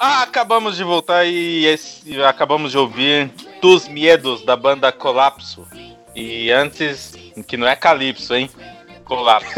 Acabamos 0.00 0.76
de 0.76 0.82
voltar 0.84 1.26
e 1.26 1.66
esse- 1.66 2.20
acabamos 2.22 2.72
de 2.72 2.78
ouvir 2.78 3.30
Dos 3.60 3.86
Miedos 3.86 4.42
da 4.44 4.56
banda 4.56 4.90
Colapso. 4.90 5.66
E 6.14 6.50
antes, 6.50 7.14
que 7.46 7.56
não 7.56 7.68
é 7.68 7.76
Calypso, 7.76 8.34
hein? 8.34 8.50
Colapso. 9.04 9.50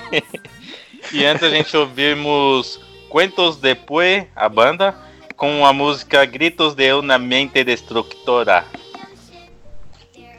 e 1.12 1.24
antes 1.24 1.42
a 1.44 1.50
gente 1.50 1.76
ouvimos 1.76 2.80
Cuentos 3.08 3.56
Depois, 3.56 4.26
a 4.34 4.48
banda, 4.48 4.94
com 5.36 5.64
a 5.66 5.72
música 5.72 6.24
Gritos 6.24 6.74
de 6.74 6.92
una 6.94 7.18
mente 7.18 7.62
destructora. 7.62 8.64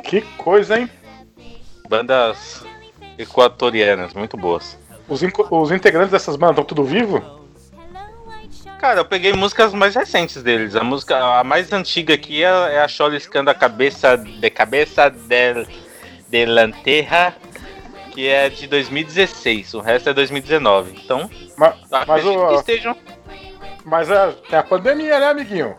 Que 0.04 0.22
coisa, 0.38 0.80
hein? 0.80 0.90
Bandas 1.88 2.66
equatorianas, 3.18 4.14
muito 4.14 4.36
boas. 4.38 4.78
Os, 5.08 5.22
os 5.52 5.72
integrantes 5.72 6.12
dessas 6.12 6.36
bandas 6.36 6.54
estão 6.54 6.66
tudo 6.66 6.84
vivo? 6.84 7.39
Cara, 8.80 9.02
eu 9.02 9.06
peguei 9.06 9.34
músicas 9.34 9.74
mais 9.74 9.94
recentes 9.94 10.42
deles. 10.42 10.74
A 10.74 10.84
música 10.84 11.18
a 11.18 11.44
mais 11.44 11.72
antiga 11.74 12.14
aqui 12.14 12.42
é, 12.44 12.48
é 12.48 12.80
a 12.80 12.88
Choliscando 12.88 13.50
a 13.50 13.54
Cabeça 13.54 14.16
de 14.16 14.50
Cabeça 14.50 15.10
del, 15.10 15.68
de 16.30 16.46
Lanterra, 16.46 17.36
que 18.12 18.26
é 18.30 18.50
de 18.50 18.68
2016. 18.68 19.74
O 19.74 19.82
resto 19.82 20.10
é 20.10 20.14
2019. 20.14 20.98
Então, 21.04 21.30
Mas, 21.58 21.76
mas, 22.08 22.26
o, 22.26 22.48
que 22.48 22.56
estejam. 22.56 22.96
mas 23.84 24.10
é, 24.10 24.32
tem 24.50 24.58
a 24.58 24.64
pandemia, 24.64 25.20
né, 25.20 25.28
amiguinho? 25.28 25.76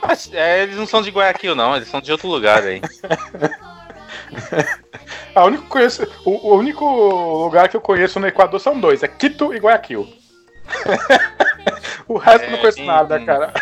Mas, 0.00 0.30
é, 0.32 0.62
eles 0.62 0.76
não 0.76 0.86
são 0.86 1.02
de 1.02 1.10
Guayaquil, 1.10 1.56
não. 1.56 1.74
Eles 1.74 1.88
são 1.88 2.00
de 2.00 2.12
outro 2.12 2.28
lugar 2.28 2.62
aí. 2.62 2.80
A 5.34 5.44
único, 5.44 5.64
conheço, 5.66 6.06
o, 6.24 6.52
o 6.52 6.56
único 6.56 6.84
lugar 6.84 7.68
que 7.68 7.76
eu 7.76 7.80
conheço 7.80 8.18
no 8.18 8.26
Equador 8.26 8.58
são 8.58 8.78
dois, 8.78 9.02
é 9.02 9.08
Quito 9.08 9.52
e 9.52 9.58
Guayaquil. 9.58 10.08
o 12.08 12.16
resto 12.18 12.44
eu 12.44 12.50
não 12.50 12.56
É, 12.58 12.60
conheço 12.60 12.76
tem- 12.78 12.86
nada, 12.86 13.20
cara. 13.24 13.52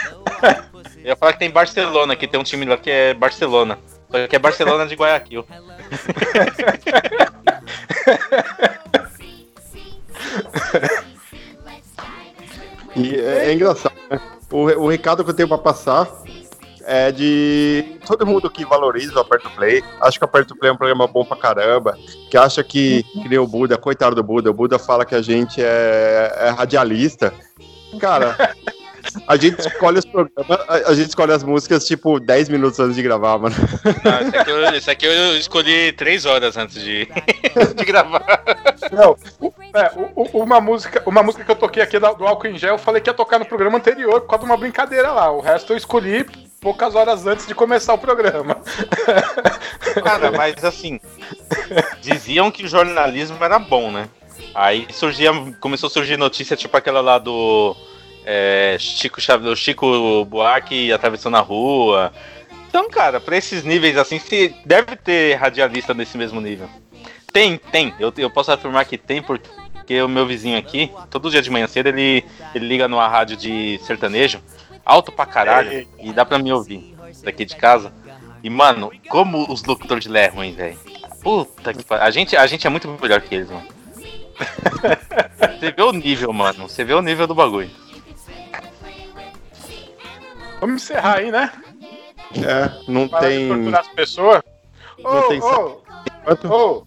Eu 0.96 1.08
ia 1.10 1.16
falar 1.16 1.32
que 1.34 1.38
tem 1.38 1.50
Barcelona, 1.50 2.16
que 2.16 2.26
tem 2.26 2.38
um 2.40 2.44
time 2.44 2.64
lá 2.64 2.76
que 2.76 2.90
é 2.90 3.14
Barcelona. 3.14 3.78
Só 4.10 4.26
que 4.26 4.36
é 4.36 4.38
Barcelona 4.38 4.86
de 4.86 4.94
Guayaquil. 4.94 5.44
E 12.96 13.16
é, 13.16 13.46
é 13.50 13.52
engraçado, 13.52 13.94
né? 14.10 14.20
O, 14.50 14.58
o 14.84 14.88
recado 14.88 15.24
que 15.24 15.30
eu 15.30 15.34
tenho 15.34 15.48
pra 15.48 15.58
passar 15.58 16.08
é 16.86 17.10
de 17.10 17.98
todo 18.06 18.26
mundo 18.26 18.50
que 18.50 18.64
valoriza 18.64 19.14
o 19.16 19.20
Aperto 19.20 19.50
Play, 19.50 19.82
acha 20.00 20.18
que 20.18 20.24
o 20.24 20.28
Aperto 20.28 20.54
Play 20.56 20.70
é 20.70 20.72
um 20.74 20.76
programa 20.76 21.06
bom 21.06 21.24
pra 21.24 21.36
caramba, 21.36 21.96
que 22.30 22.36
acha 22.36 22.62
que, 22.62 23.02
que 23.04 23.28
nem 23.28 23.38
o 23.38 23.46
Buda, 23.46 23.78
coitado 23.78 24.14
do 24.14 24.22
Buda, 24.22 24.50
o 24.50 24.54
Buda 24.54 24.78
fala 24.78 25.04
que 25.04 25.14
a 25.14 25.22
gente 25.22 25.62
é, 25.62 26.32
é 26.40 26.50
radialista. 26.50 27.32
Cara, 27.98 28.54
a 29.26 29.36
gente 29.36 29.60
escolhe 29.60 29.98
os 29.98 30.04
programas, 30.04 30.60
a, 30.68 30.94
gente 30.94 31.08
escolhe 31.08 31.32
as 31.32 31.42
músicas 31.42 31.86
tipo 31.86 32.18
10 32.18 32.48
minutos 32.48 32.80
antes 32.80 32.96
de 32.96 33.02
gravar, 33.02 33.38
mano. 33.38 33.54
Não, 34.04 34.20
esse, 34.20 34.36
aqui 34.36 34.50
eu, 34.50 34.74
esse 34.74 34.90
aqui 34.90 35.06
eu 35.06 35.36
escolhi 35.36 35.92
três 35.92 36.24
horas 36.24 36.56
antes 36.56 36.82
de, 36.82 37.06
de 37.76 37.84
gravar. 37.84 38.42
Não, 38.92 39.16
é, 39.74 39.90
uma, 40.32 40.60
música, 40.60 41.02
uma 41.06 41.22
música 41.22 41.44
que 41.44 41.50
eu 41.50 41.56
toquei 41.56 41.82
aqui 41.82 41.98
do 41.98 42.06
Álcool 42.06 42.48
em 42.48 42.58
Gel, 42.58 42.74
eu 42.74 42.78
falei 42.78 43.00
que 43.00 43.10
ia 43.10 43.14
tocar 43.14 43.38
no 43.38 43.46
programa 43.46 43.78
anterior 43.78 44.20
por 44.20 44.28
causa 44.28 44.44
de 44.44 44.50
uma 44.50 44.56
brincadeira 44.56 45.12
lá. 45.12 45.30
O 45.30 45.40
resto 45.40 45.72
eu 45.72 45.76
escolhi 45.76 46.26
poucas 46.60 46.94
horas 46.94 47.26
antes 47.26 47.46
de 47.46 47.54
começar 47.54 47.92
o 47.92 47.98
programa. 47.98 48.56
Cara, 50.02 50.30
mas 50.32 50.64
assim, 50.64 50.98
diziam 52.00 52.50
que 52.50 52.64
o 52.64 52.68
jornalismo 52.68 53.36
era 53.42 53.58
bom, 53.58 53.90
né? 53.90 54.08
Aí 54.54 54.86
surgia, 54.90 55.30
começou 55.60 55.88
a 55.88 55.90
surgir 55.90 56.16
notícia 56.16 56.56
tipo 56.56 56.76
aquela 56.76 57.00
lá 57.00 57.18
do 57.18 57.74
é, 58.24 58.76
Chico 58.78 59.20
do 59.38 59.56
Chico 59.56 60.24
Buarque 60.26 60.92
atravessando 60.92 61.36
a 61.36 61.40
rua. 61.40 62.12
Então, 62.68 62.88
cara, 62.88 63.20
pra 63.20 63.36
esses 63.36 63.64
níveis 63.64 63.96
assim, 63.96 64.18
se 64.18 64.54
deve 64.64 64.96
ter 64.96 65.34
radialista 65.34 65.92
nesse 65.94 66.16
mesmo 66.16 66.40
nível. 66.40 66.68
Tem, 67.32 67.56
tem. 67.56 67.92
Eu, 67.98 68.12
eu 68.16 68.30
posso 68.30 68.52
afirmar 68.52 68.84
que 68.84 68.96
tem 68.96 69.20
porque 69.20 70.00
o 70.00 70.08
meu 70.08 70.26
vizinho 70.26 70.56
aqui, 70.56 70.90
todo 71.10 71.30
dia 71.30 71.42
de 71.42 71.50
manhã 71.50 71.66
cedo, 71.66 71.88
ele, 71.88 72.24
ele 72.54 72.66
liga 72.66 72.86
numa 72.86 73.08
rádio 73.08 73.36
de 73.36 73.78
sertanejo, 73.82 74.40
alto 74.84 75.10
pra 75.10 75.26
caralho, 75.26 75.86
e 75.98 76.12
dá 76.12 76.24
pra 76.24 76.38
me 76.38 76.52
ouvir 76.52 76.94
daqui 77.24 77.44
de 77.44 77.56
casa. 77.56 77.92
E, 78.42 78.50
mano, 78.50 78.92
como 79.08 79.50
os 79.50 79.64
locutores 79.64 80.04
de 80.04 80.16
é 80.16 80.28
ruim, 80.28 80.52
velho. 80.52 80.78
Puta 81.22 81.72
que 81.72 81.82
pariu. 81.82 82.04
A 82.04 82.10
gente, 82.10 82.36
a 82.36 82.46
gente 82.46 82.66
é 82.66 82.70
muito 82.70 82.86
melhor 83.00 83.20
que 83.20 83.34
eles, 83.34 83.50
mano. 83.50 83.66
Você 85.60 85.70
vê 85.72 85.82
o 85.82 85.92
nível, 85.92 86.32
mano. 86.32 86.68
Você 86.68 86.84
vê 86.84 86.94
o 86.94 87.00
nível 87.02 87.26
do 87.26 87.34
bagulho. 87.34 87.70
Vamos 90.60 90.82
encerrar 90.82 91.18
aí, 91.18 91.30
né? 91.30 91.50
É, 92.36 92.90
não 92.90 93.06
Parar 93.08 93.28
de 93.28 93.34
tem. 93.36 93.48
torturar 93.48 93.80
as 93.80 93.88
pessoas. 93.88 94.42
Não 94.98 95.18
Ô, 95.18 95.22
tem 95.28 95.40
Quanto? 96.24 96.52
ô, 96.52 96.86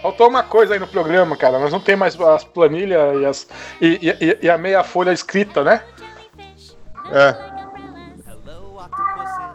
faltou 0.00 0.28
uma 0.28 0.42
coisa 0.42 0.74
aí 0.74 0.80
no 0.80 0.86
programa, 0.86 1.36
cara. 1.36 1.58
Nós 1.58 1.72
não 1.72 1.80
tem 1.80 1.96
mais 1.96 2.20
as 2.20 2.44
planilhas 2.44 3.20
e, 3.20 3.24
as, 3.26 3.48
e, 3.80 4.14
e- 4.20 4.38
e 4.42 4.50
a 4.50 4.58
meia 4.58 4.84
folha 4.84 5.12
escrita, 5.12 5.64
né? 5.64 5.82
É. 7.10 7.34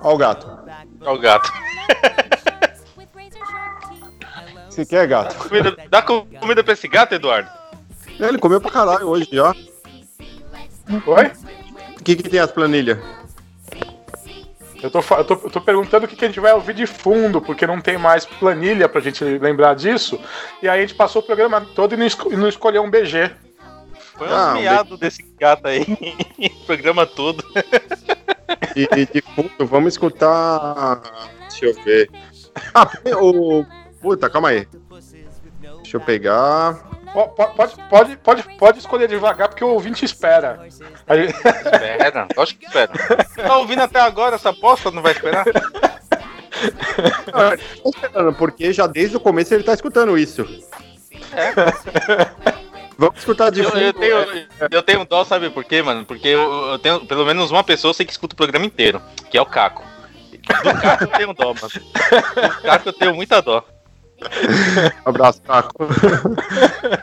Ó 0.01 0.13
o 0.13 0.17
gato. 0.17 0.47
Ó 1.05 1.13
o 1.13 1.19
gato. 1.19 1.51
Você 4.71 4.85
quer 4.85 5.05
gato? 5.07 5.35
Comida- 5.35 5.75
dá 5.89 6.01
co- 6.01 6.25
comida 6.39 6.63
pra 6.63 6.73
esse 6.73 6.87
gato, 6.87 7.13
Eduardo? 7.13 7.49
É, 8.19 8.27
Ele 8.27 8.37
comeu 8.37 8.61
pra 8.61 8.71
caralho 8.71 9.07
hoje 9.07 9.27
já. 9.31 9.49
Oi? 11.05 11.31
O 11.99 12.03
que, 12.03 12.15
que 12.15 12.23
tem 12.29 12.39
as 12.39 12.51
planilhas? 12.51 12.97
Eu 14.81 14.89
tô, 14.89 14.99
eu, 14.99 15.23
tô, 15.23 15.33
eu 15.35 15.49
tô 15.51 15.61
perguntando 15.61 16.05
o 16.05 16.07
que, 16.07 16.15
que 16.15 16.25
a 16.25 16.27
gente 16.27 16.39
vai 16.39 16.53
ouvir 16.53 16.73
de 16.73 16.87
fundo, 16.87 17.39
porque 17.39 17.67
não 17.67 17.79
tem 17.79 17.97
mais 17.99 18.25
planilha 18.25 18.89
pra 18.89 18.99
gente 19.01 19.23
lembrar 19.23 19.75
disso. 19.75 20.19
E 20.63 20.67
aí 20.67 20.79
a 20.79 20.81
gente 20.81 20.95
passou 20.95 21.21
o 21.21 21.25
programa 21.25 21.61
todo 21.75 21.93
e 21.93 21.97
não, 21.97 22.05
esco- 22.05 22.31
e 22.33 22.35
não 22.37 22.47
escolheu 22.47 22.81
um 22.81 22.89
BG. 22.89 23.29
Foi 24.17 24.27
Ah, 24.27 24.53
um 24.53 24.57
um 24.57 24.61
miado 24.61 24.97
desse 24.97 25.21
gato 25.39 25.67
aí. 25.67 25.81
o 26.39 26.49
programa 26.65 27.05
todo. 27.05 27.43
De, 28.75 28.87
de, 28.87 29.05
de 29.13 29.21
fundo, 29.35 29.67
vamos 29.67 29.93
escutar. 29.93 31.01
Deixa 31.49 31.65
eu 31.67 31.83
ver. 31.83 32.09
Ah, 32.73 32.89
o. 33.21 33.63
Puta, 34.01 34.29
calma 34.29 34.49
aí. 34.49 34.67
Deixa 35.83 35.97
eu 35.97 36.01
pegar. 36.01 36.75
Po- 37.13 37.27
Pode, 37.29 37.75
pode, 37.89 38.17
pode, 38.17 38.43
pode 38.57 38.79
escolher 38.79 39.07
devagar, 39.07 39.49
porque 39.49 39.63
o 39.63 39.67
ouvinte 39.69 40.05
espera. 40.05 40.59
Aí- 41.07 41.25
Espera, 41.27 42.27
lógico 42.37 42.59
que 42.61 42.65
espera. 42.67 42.91
Tá 43.35 43.57
ouvindo 43.57 43.81
até 43.81 43.99
agora 43.99 44.35
essa 44.37 44.51
bosta? 44.53 44.89
Não 44.91 45.01
vai 45.01 45.11
esperar? 45.11 45.45
Esperando, 47.85 48.33
porque 48.33 48.71
já 48.71 48.87
desde 48.87 49.17
o 49.17 49.19
começo 49.19 49.53
ele 49.53 49.63
tá 49.63 49.73
escutando 49.73 50.17
isso. 50.17 50.45
Vamos 52.97 53.17
escutar 53.19 53.49
de 53.49 53.61
Eu, 53.61 53.69
fundo. 53.69 53.79
eu 53.81 53.93
tenho, 53.93 54.47
eu 54.71 54.83
tenho 54.83 55.05
dó, 55.05 55.23
sabe 55.25 55.49
por 55.49 55.63
quê, 55.65 55.81
mano? 55.81 56.05
Porque 56.05 56.27
eu, 56.27 56.41
eu 56.71 56.79
tenho 56.79 57.05
pelo 57.05 57.25
menos 57.25 57.49
uma 57.51 57.63
pessoa 57.63 57.89
eu 57.89 57.93
sei 57.93 58.05
que 58.05 58.11
escuta 58.11 58.33
o 58.33 58.37
programa 58.37 58.65
inteiro, 58.65 59.01
que 59.29 59.37
é 59.37 59.41
o 59.41 59.45
Caco. 59.45 59.83
Do 60.31 60.81
Caco 60.81 61.03
eu 61.03 61.07
tenho 61.07 61.33
dó, 61.33 61.53
mano. 61.53 61.69
Do 62.55 62.61
Caco 62.61 62.89
eu 62.89 62.93
tenho 62.93 63.15
muita 63.15 63.41
dó. 63.41 63.63
Abraço, 65.05 65.41
Caco. 65.41 65.85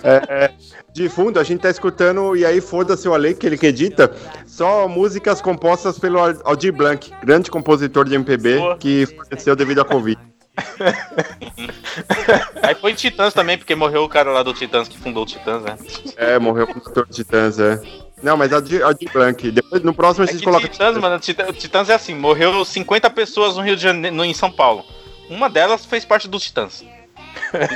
É, 0.02 0.44
é, 0.44 0.50
de 0.92 1.08
fundo, 1.08 1.38
a 1.40 1.44
gente 1.44 1.60
tá 1.60 1.70
escutando, 1.70 2.36
e 2.36 2.44
aí 2.44 2.60
foda-se 2.60 3.08
o 3.08 3.14
Ale, 3.14 3.34
que 3.34 3.46
ele 3.46 3.58
que 3.58 3.66
edita, 3.66 4.10
só 4.46 4.86
músicas 4.88 5.40
compostas 5.40 5.98
pelo 5.98 6.18
Aldir 6.44 6.72
Blanc, 6.72 7.10
grande 7.22 7.50
compositor 7.50 8.04
de 8.08 8.14
MPB, 8.14 8.58
Boa. 8.58 8.76
que 8.78 9.06
faleceu 9.06 9.54
devido 9.56 9.80
à 9.80 9.84
Covid. 9.84 10.18
Aí 12.62 12.74
foi 12.74 12.92
Titãs 12.94 13.32
também, 13.32 13.56
porque 13.56 13.74
morreu 13.76 14.02
o 14.02 14.08
cara 14.08 14.30
lá 14.32 14.42
do 14.42 14.52
Titãs 14.52 14.88
que 14.88 14.98
fundou 14.98 15.22
o 15.22 15.26
Titãs, 15.26 15.62
né? 15.62 15.78
É, 16.16 16.38
morreu 16.38 16.64
o 16.64 16.68
produtor 16.68 17.06
de 17.06 17.14
Titãs, 17.14 17.58
é. 17.60 17.80
Não, 18.22 18.36
mas 18.36 18.52
Aldir, 18.52 18.82
Aldir 18.84 19.10
Blanc. 19.12 19.50
Depois, 19.52 19.82
no 19.82 19.94
próximo, 19.94 20.24
É 20.24 20.26
vocês 20.26 20.40
que 20.40 20.44
colocam. 20.44 20.68
Titãs, 20.68 20.98
mano, 20.98 21.20
Titã- 21.20 21.52
Titãs 21.52 21.88
é 21.88 21.94
assim, 21.94 22.14
morreu 22.14 22.64
50 22.64 23.08
pessoas 23.10 23.56
no 23.56 23.62
Rio 23.62 23.76
de 23.76 23.82
Janeiro, 23.82 24.16
no- 24.16 24.24
em 24.24 24.34
São 24.34 24.50
Paulo. 24.50 24.84
Uma 25.30 25.48
delas 25.48 25.86
fez 25.86 26.04
parte 26.04 26.26
dos 26.26 26.42
Titãs. 26.42 26.84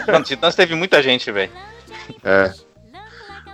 Mano, 0.06 0.24
Titãs 0.24 0.54
teve 0.54 0.74
muita 0.74 1.02
gente, 1.02 1.30
velho. 1.30 1.52
É. 2.24 2.52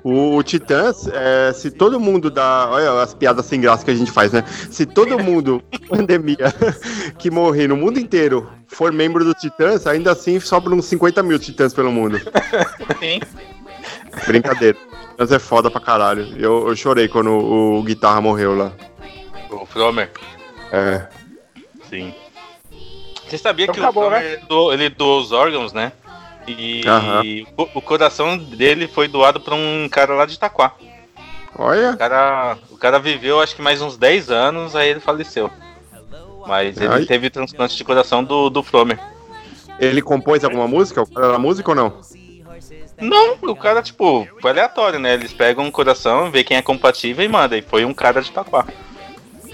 O, 0.03 0.37
o 0.37 0.43
Titãs, 0.43 1.09
é, 1.09 1.53
se 1.53 1.71
todo 1.71 1.99
mundo 1.99 2.31
dá. 2.31 2.69
Olha 2.71 3.03
as 3.03 3.15
piadas 3.15 3.47
sem 3.47 3.61
graça 3.61 3.85
que 3.85 3.91
a 3.91 3.95
gente 3.95 4.11
faz, 4.11 4.33
né? 4.33 4.45
Se 4.71 4.87
todo 4.87 5.19
mundo, 5.19 5.63
pandemia, 5.89 6.53
que 7.19 7.31
morrer 7.31 7.69
no 7.69 7.77
mundo 7.77 7.99
inteiro 7.99 8.49
for 8.67 8.93
membro 8.93 9.25
do 9.25 9.35
Titãs, 9.35 9.87
ainda 9.87 10.13
assim 10.13 10.39
sobram 10.41 10.77
uns 10.77 10.87
50 10.87 11.23
mil 11.23 11.39
Titãs 11.39 11.75
pelo 11.75 11.91
mundo. 11.91 12.21
Sim. 13.01 13.21
Brincadeira. 14.27 14.79
Titãs 15.11 15.33
é 15.33 15.39
foda 15.39 15.71
pra 15.71 15.81
caralho. 15.81 16.35
Eu, 16.39 16.69
eu 16.69 16.77
chorei 16.77 17.09
quando 17.09 17.31
o, 17.31 17.79
o 17.81 17.83
guitarra 17.83 18.21
morreu 18.21 18.57
lá. 18.57 18.73
O 19.51 19.67
Fromer. 19.67 20.11
É. 20.71 21.07
Sim. 21.89 22.15
Você 23.29 23.37
sabia 23.37 23.65
Então 23.65 23.75
que 23.75 23.81
acabou, 23.81 24.05
o 24.05 24.07
Fromer 24.11 24.25
ele 24.25 24.43
doou, 24.49 24.73
ele 24.73 24.89
doou 24.89 25.21
os 25.21 25.33
órgãos, 25.33 25.73
né? 25.73 25.93
E 26.49 27.47
o, 27.57 27.69
o 27.75 27.83
coração 27.83 28.39
dele 28.39 28.89
foi 28.89 29.09
doado 29.09 29.41
pra 29.41 29.55
um 29.55 29.89
cara 29.91 30.15
lá 30.15 30.25
de 30.25 30.35
Itaquá. 30.35 30.73
Olha. 31.57 31.93
O 31.93 31.97
cara, 31.97 32.59
o 32.71 32.77
cara 32.77 32.99
viveu 32.99 33.41
acho 33.41 33.57
que 33.57 33.63
mais 33.63 33.83
uns 33.83 33.97
10 33.97 34.31
anos, 34.31 34.77
aí 34.77 34.89
ele 34.89 35.01
faleceu. 35.01 35.51
Mas 36.47 36.77
ele 36.79 36.95
Ai. 36.95 37.05
teve 37.05 37.29
transplante 37.29 37.77
de 37.77 37.85
coração 37.85 38.25
do, 38.25 38.49
do 38.49 38.63
Fromer. 38.63 38.99
Ele 39.79 40.01
compôs 40.01 40.45
alguma 40.45 40.67
música? 40.67 41.03
O 41.03 41.07
cara 41.07 41.33
da 41.33 41.39
música 41.39 41.71
ou 41.71 41.75
não? 41.75 42.01
Não, 43.01 43.35
o 43.43 43.55
cara, 43.55 43.83
tipo, 43.83 44.27
foi 44.41 44.51
aleatório, 44.51 44.99
né? 44.99 45.15
Eles 45.15 45.33
pegam 45.33 45.65
um 45.65 45.71
coração, 45.71 46.31
vê 46.31 46.43
quem 46.43 46.57
é 46.57 46.63
compatível 46.63 47.25
e 47.25 47.29
manda. 47.29 47.57
E 47.57 47.63
foi 47.63 47.85
um 47.85 47.95
cara 47.95 48.21
de 48.21 48.31
Taquá. 48.31 48.67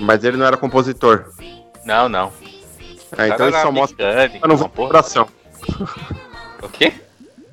Mas 0.00 0.24
ele 0.24 0.36
não 0.36 0.46
era 0.46 0.56
compositor. 0.56 1.26
Não, 1.84 2.08
não. 2.08 2.32
É, 3.16 3.28
então 3.28 3.46
ele 3.46 3.56
só 3.56 3.60
era 3.60 3.70
mostra 3.70 4.30
não 4.46 4.58
porra. 4.68 4.88
coração. 4.88 5.28
O 6.64 6.68
quê? 6.68 6.92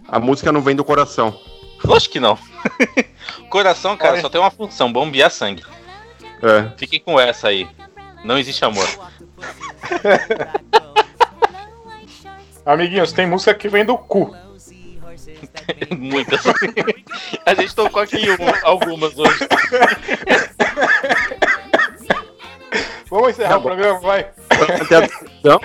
A 0.08 0.20
música 0.20 0.52
não 0.52 0.62
vem 0.62 0.76
do 0.76 0.84
coração. 0.84 1.40
Lógico 1.84 2.14
que 2.14 2.20
não. 2.20 2.38
coração, 3.50 3.98
cara, 3.98 4.14
Olha. 4.14 4.22
só 4.22 4.30
tem 4.30 4.40
uma 4.40 4.52
função, 4.52 4.92
bombear 4.92 5.30
sangue. 5.32 5.64
É. 6.42 6.72
Fiquem 6.78 7.00
com 7.00 7.20
essa 7.20 7.48
aí. 7.50 7.68
Não 8.24 8.38
existe 8.38 8.64
amor. 8.64 8.88
Amiguinhos, 12.66 13.12
tem 13.12 13.26
música 13.28 13.54
que 13.54 13.68
vem 13.68 13.84
do 13.84 13.98
cu. 13.98 14.36
Muitas. 15.98 16.42
A 17.46 17.54
gente 17.56 17.76
tocou 17.76 18.02
aqui 18.02 18.18
um- 18.32 18.54
algumas 18.68 19.18
hoje. 19.18 19.40
Vamos 23.10 23.30
encerrar 23.32 23.58
o 23.58 23.62
programa, 23.62 24.00
vai. 24.00 24.30
Até 24.82 24.96
a 24.96 25.02
descrição. 25.02 25.60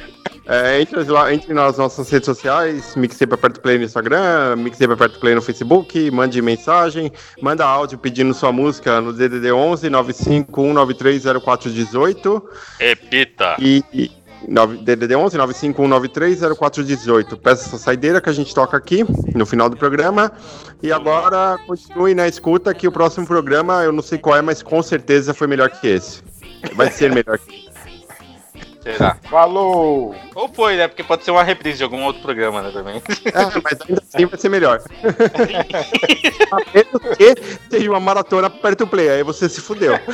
É, 0.48 0.80
entre, 0.80 1.02
lá, 1.04 1.34
entre 1.34 1.52
nas 1.52 1.76
nossas 1.76 2.08
redes 2.08 2.26
sociais, 2.26 2.94
Mixtape 2.94 3.34
Aperto 3.34 3.60
Play 3.60 3.78
no 3.78 3.84
Instagram, 3.84 4.54
Mixtape 4.56 4.92
Aperto 4.92 5.18
Play 5.18 5.34
no 5.34 5.42
Facebook, 5.42 6.08
mande 6.12 6.40
mensagem, 6.40 7.10
manda 7.42 7.64
áudio 7.64 7.98
pedindo 7.98 8.32
sua 8.32 8.52
música 8.52 9.00
no 9.00 9.12
DDD 9.12 9.50
11 9.50 9.90
951930418 9.90 12.42
Repita. 12.78 13.56
e, 13.58 13.82
e 13.92 14.08
DDD 14.82 15.16
11 15.16 15.36
951930418. 15.38 17.36
Peça 17.38 17.68
sua 17.68 17.78
saideira 17.78 18.20
que 18.20 18.30
a 18.30 18.32
gente 18.32 18.54
toca 18.54 18.76
aqui 18.76 19.04
no 19.34 19.44
final 19.44 19.68
do 19.68 19.76
programa. 19.76 20.30
E 20.82 20.92
agora 20.92 21.58
continue 21.66 22.14
na 22.14 22.28
escuta 22.28 22.72
que 22.72 22.86
o 22.86 22.92
próximo 22.92 23.26
programa, 23.26 23.82
eu 23.82 23.90
não 23.90 24.02
sei 24.02 24.18
qual 24.18 24.36
é, 24.36 24.42
mas 24.42 24.62
com 24.62 24.80
certeza 24.82 25.34
foi 25.34 25.48
melhor 25.48 25.70
que 25.70 25.88
esse. 25.88 26.22
Vai 26.74 26.90
ser 26.90 27.12
melhor 27.12 27.38
que 27.38 27.56
esse. 27.56 27.65
Será? 28.92 29.16
Falou! 29.28 30.14
Ou 30.34 30.48
foi, 30.48 30.76
né? 30.76 30.86
Porque 30.86 31.02
pode 31.02 31.24
ser 31.24 31.32
uma 31.32 31.42
reprise 31.42 31.78
de 31.78 31.84
algum 31.84 32.04
outro 32.04 32.22
programa, 32.22 32.62
né, 32.62 32.70
também. 32.72 32.96
É, 33.24 33.60
mas 33.62 33.80
ainda 33.88 34.02
assim 34.14 34.26
vai 34.26 34.38
ser 34.38 34.48
melhor. 34.48 34.80
A 36.52 36.56
menos 36.72 37.16
que 37.16 37.34
seja 37.68 37.90
uma 37.90 37.98
maratona 37.98 38.48
perto 38.48 38.84
do 38.84 38.86
play, 38.86 39.08
aí 39.08 39.22
você 39.24 39.48
se 39.48 39.60
fudeu. 39.60 39.94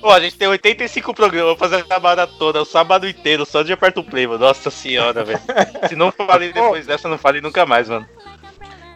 Pô, 0.00 0.10
a 0.10 0.20
gente 0.20 0.36
tem 0.36 0.48
85 0.48 1.12
programas 1.14 1.58
fazer 1.58 1.84
a 1.90 2.00
maratona 2.00 2.60
o 2.60 2.64
sábado 2.64 3.08
inteiro 3.08 3.44
só 3.44 3.62
de 3.62 3.72
aperto 3.72 4.02
play, 4.02 4.26
mano. 4.26 4.38
Nossa 4.44 4.70
senhora, 4.70 5.24
velho. 5.24 5.40
Se 5.88 5.96
não 5.96 6.10
falei 6.12 6.52
depois 6.52 6.86
dessa, 6.86 7.08
não 7.08 7.18
falei 7.18 7.40
nunca 7.40 7.66
mais, 7.66 7.88
mano. 7.88 8.06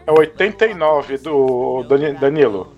É 0.07 0.11
o 0.13 0.19
89 0.19 1.19
do 1.19 1.83
Dani- 1.89 2.13
Danilo. 2.15 2.76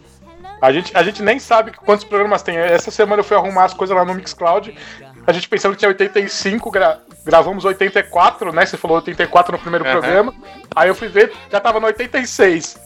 A 0.60 0.72
gente, 0.72 0.90
a 0.96 1.02
gente 1.02 1.22
nem 1.22 1.38
sabe 1.38 1.70
quantos 1.72 2.04
programas 2.04 2.42
tem. 2.42 2.56
Essa 2.56 2.90
semana 2.90 3.20
eu 3.20 3.24
fui 3.24 3.36
arrumar 3.36 3.64
as 3.64 3.74
coisas 3.74 3.96
lá 3.96 4.04
no 4.04 4.14
Mixcloud. 4.14 4.76
A 5.26 5.32
gente 5.32 5.48
pensando 5.48 5.72
que 5.72 5.78
tinha 5.78 5.88
85, 5.88 6.70
gra- 6.70 6.98
gravamos 7.24 7.64
84, 7.64 8.52
né? 8.52 8.66
Você 8.66 8.76
falou 8.76 8.96
84 8.96 9.52
no 9.52 9.58
primeiro 9.58 9.84
Aham. 9.84 9.92
programa. 10.00 10.34
Aí 10.74 10.88
eu 10.88 10.94
fui 10.94 11.08
ver, 11.08 11.32
já 11.50 11.60
tava 11.60 11.78
no 11.78 11.86
86. 11.86 12.76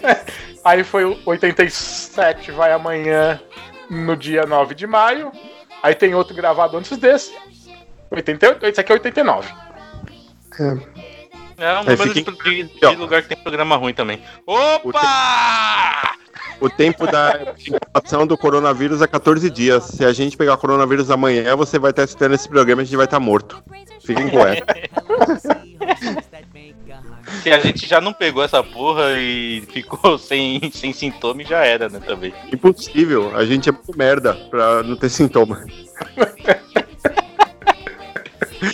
Aí 0.64 0.82
foi 0.84 1.04
o 1.04 1.16
87, 1.24 2.50
vai 2.50 2.72
amanhã 2.72 3.40
no 3.88 4.16
dia 4.16 4.44
9 4.44 4.74
de 4.74 4.86
maio. 4.86 5.30
Aí 5.82 5.94
tem 5.94 6.14
outro 6.14 6.34
gravado 6.34 6.76
antes 6.76 6.96
desse. 6.98 7.32
88, 8.10 8.66
esse 8.66 8.80
aqui 8.80 8.92
é 8.92 8.94
89. 8.94 9.48
É 11.58 11.72
um 11.72 11.78
Aí 11.78 11.84
número 11.96 12.12
fica 12.12 12.32
de, 12.32 12.64
de- 12.64 12.78
de 12.80 12.96
lugar 12.96 13.22
que 13.22 13.28
tem 13.28 13.36
programa 13.38 13.76
ruim 13.76 13.94
também. 13.94 14.22
Opa! 14.46 16.14
O 16.60 16.70
tempo 16.70 17.06
da 17.06 17.54
incubação 17.66 18.26
do 18.26 18.36
coronavírus 18.36 19.02
é 19.02 19.06
14 19.06 19.50
dias. 19.50 19.84
Se 19.84 20.04
a 20.04 20.12
gente 20.12 20.36
pegar 20.36 20.56
coronavírus 20.56 21.10
amanhã, 21.10 21.54
você 21.54 21.78
vai 21.78 21.90
estar 21.90 22.04
escutando 22.04 22.34
esse 22.34 22.48
programa 22.48 22.82
e 22.82 22.84
a 22.84 22.86
gente 22.86 22.96
vai 22.96 23.04
estar 23.04 23.20
morto. 23.20 23.62
Fiquem 24.00 24.28
com 24.28 24.40
essa. 24.40 24.64
Se 27.42 27.50
a 27.52 27.58
gente 27.60 27.86
já 27.86 28.00
não 28.00 28.12
pegou 28.12 28.42
essa 28.42 28.62
porra 28.62 29.12
e 29.18 29.62
ficou 29.72 30.16
sem, 30.18 30.70
sem 30.72 30.92
sintoma, 30.92 31.44
já 31.44 31.64
era, 31.64 31.88
né, 31.88 32.00
também. 32.00 32.32
Impossível. 32.52 33.36
A 33.36 33.44
gente 33.44 33.68
é 33.68 33.72
muito 33.72 33.96
merda 33.96 34.34
pra 34.50 34.82
não 34.82 34.96
ter 34.96 35.08
sintoma. 35.08 35.64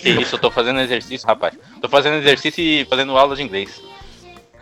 Que 0.01 0.11
isso, 0.11 0.37
eu 0.37 0.39
tô 0.39 0.51
fazendo 0.51 0.81
exercício, 0.81 1.27
rapaz. 1.27 1.59
Tô 1.81 1.89
fazendo 1.89 2.17
exercício 2.17 2.63
e 2.63 2.85
fazendo 2.85 3.17
aula 3.17 3.35
de 3.35 3.43
inglês. 3.43 3.83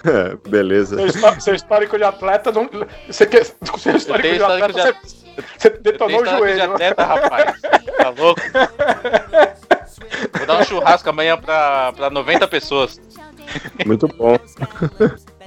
É, 0.05 0.37
beleza. 0.49 0.97
Seu, 0.97 1.07
histó- 1.07 1.41
seu 1.41 1.55
histórico 1.55 1.97
de 1.99 2.05
atleta 2.05 2.51
não. 2.53 2.69
Você 3.07 3.27
quer. 3.27 3.45
Seu 3.79 3.97
histórico 3.97 4.23
tenho 4.29 4.39
de 4.39 4.43
atleta, 4.45 4.69
de 4.69 4.73
você, 4.73 4.95
você 5.59 5.69
Eu 5.69 5.81
detonou 5.83 6.21
o 6.21 6.25
histórico 6.25 6.47
de 6.47 6.53
joelho. 6.57 6.73
atleta, 6.73 7.05
rapaz. 7.05 7.61
Tá 7.97 8.09
louco? 8.17 8.41
Vou 10.37 10.47
dar 10.47 10.59
um 10.61 10.65
churrasco 10.65 11.09
amanhã 11.11 11.37
pra, 11.39 11.93
pra 11.93 12.11
90 12.11 12.49
pessoas. 12.49 13.01
Muito 13.87 14.07
bom. 14.09 14.37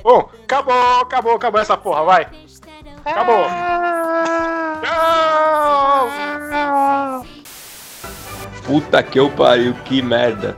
Bom, 0.03 0.29
acabou, 0.43 0.99
acabou, 1.01 1.35
acabou 1.35 1.61
essa 1.61 1.77
porra, 1.77 2.03
vai. 2.03 2.27
Acabou. 3.05 3.45
Tchau! 5.53 7.25
Puta 8.65 9.01
que 9.03 9.17
eu 9.19 9.29
pariu, 9.29 9.73
que 9.85 10.01
merda. 10.01 10.57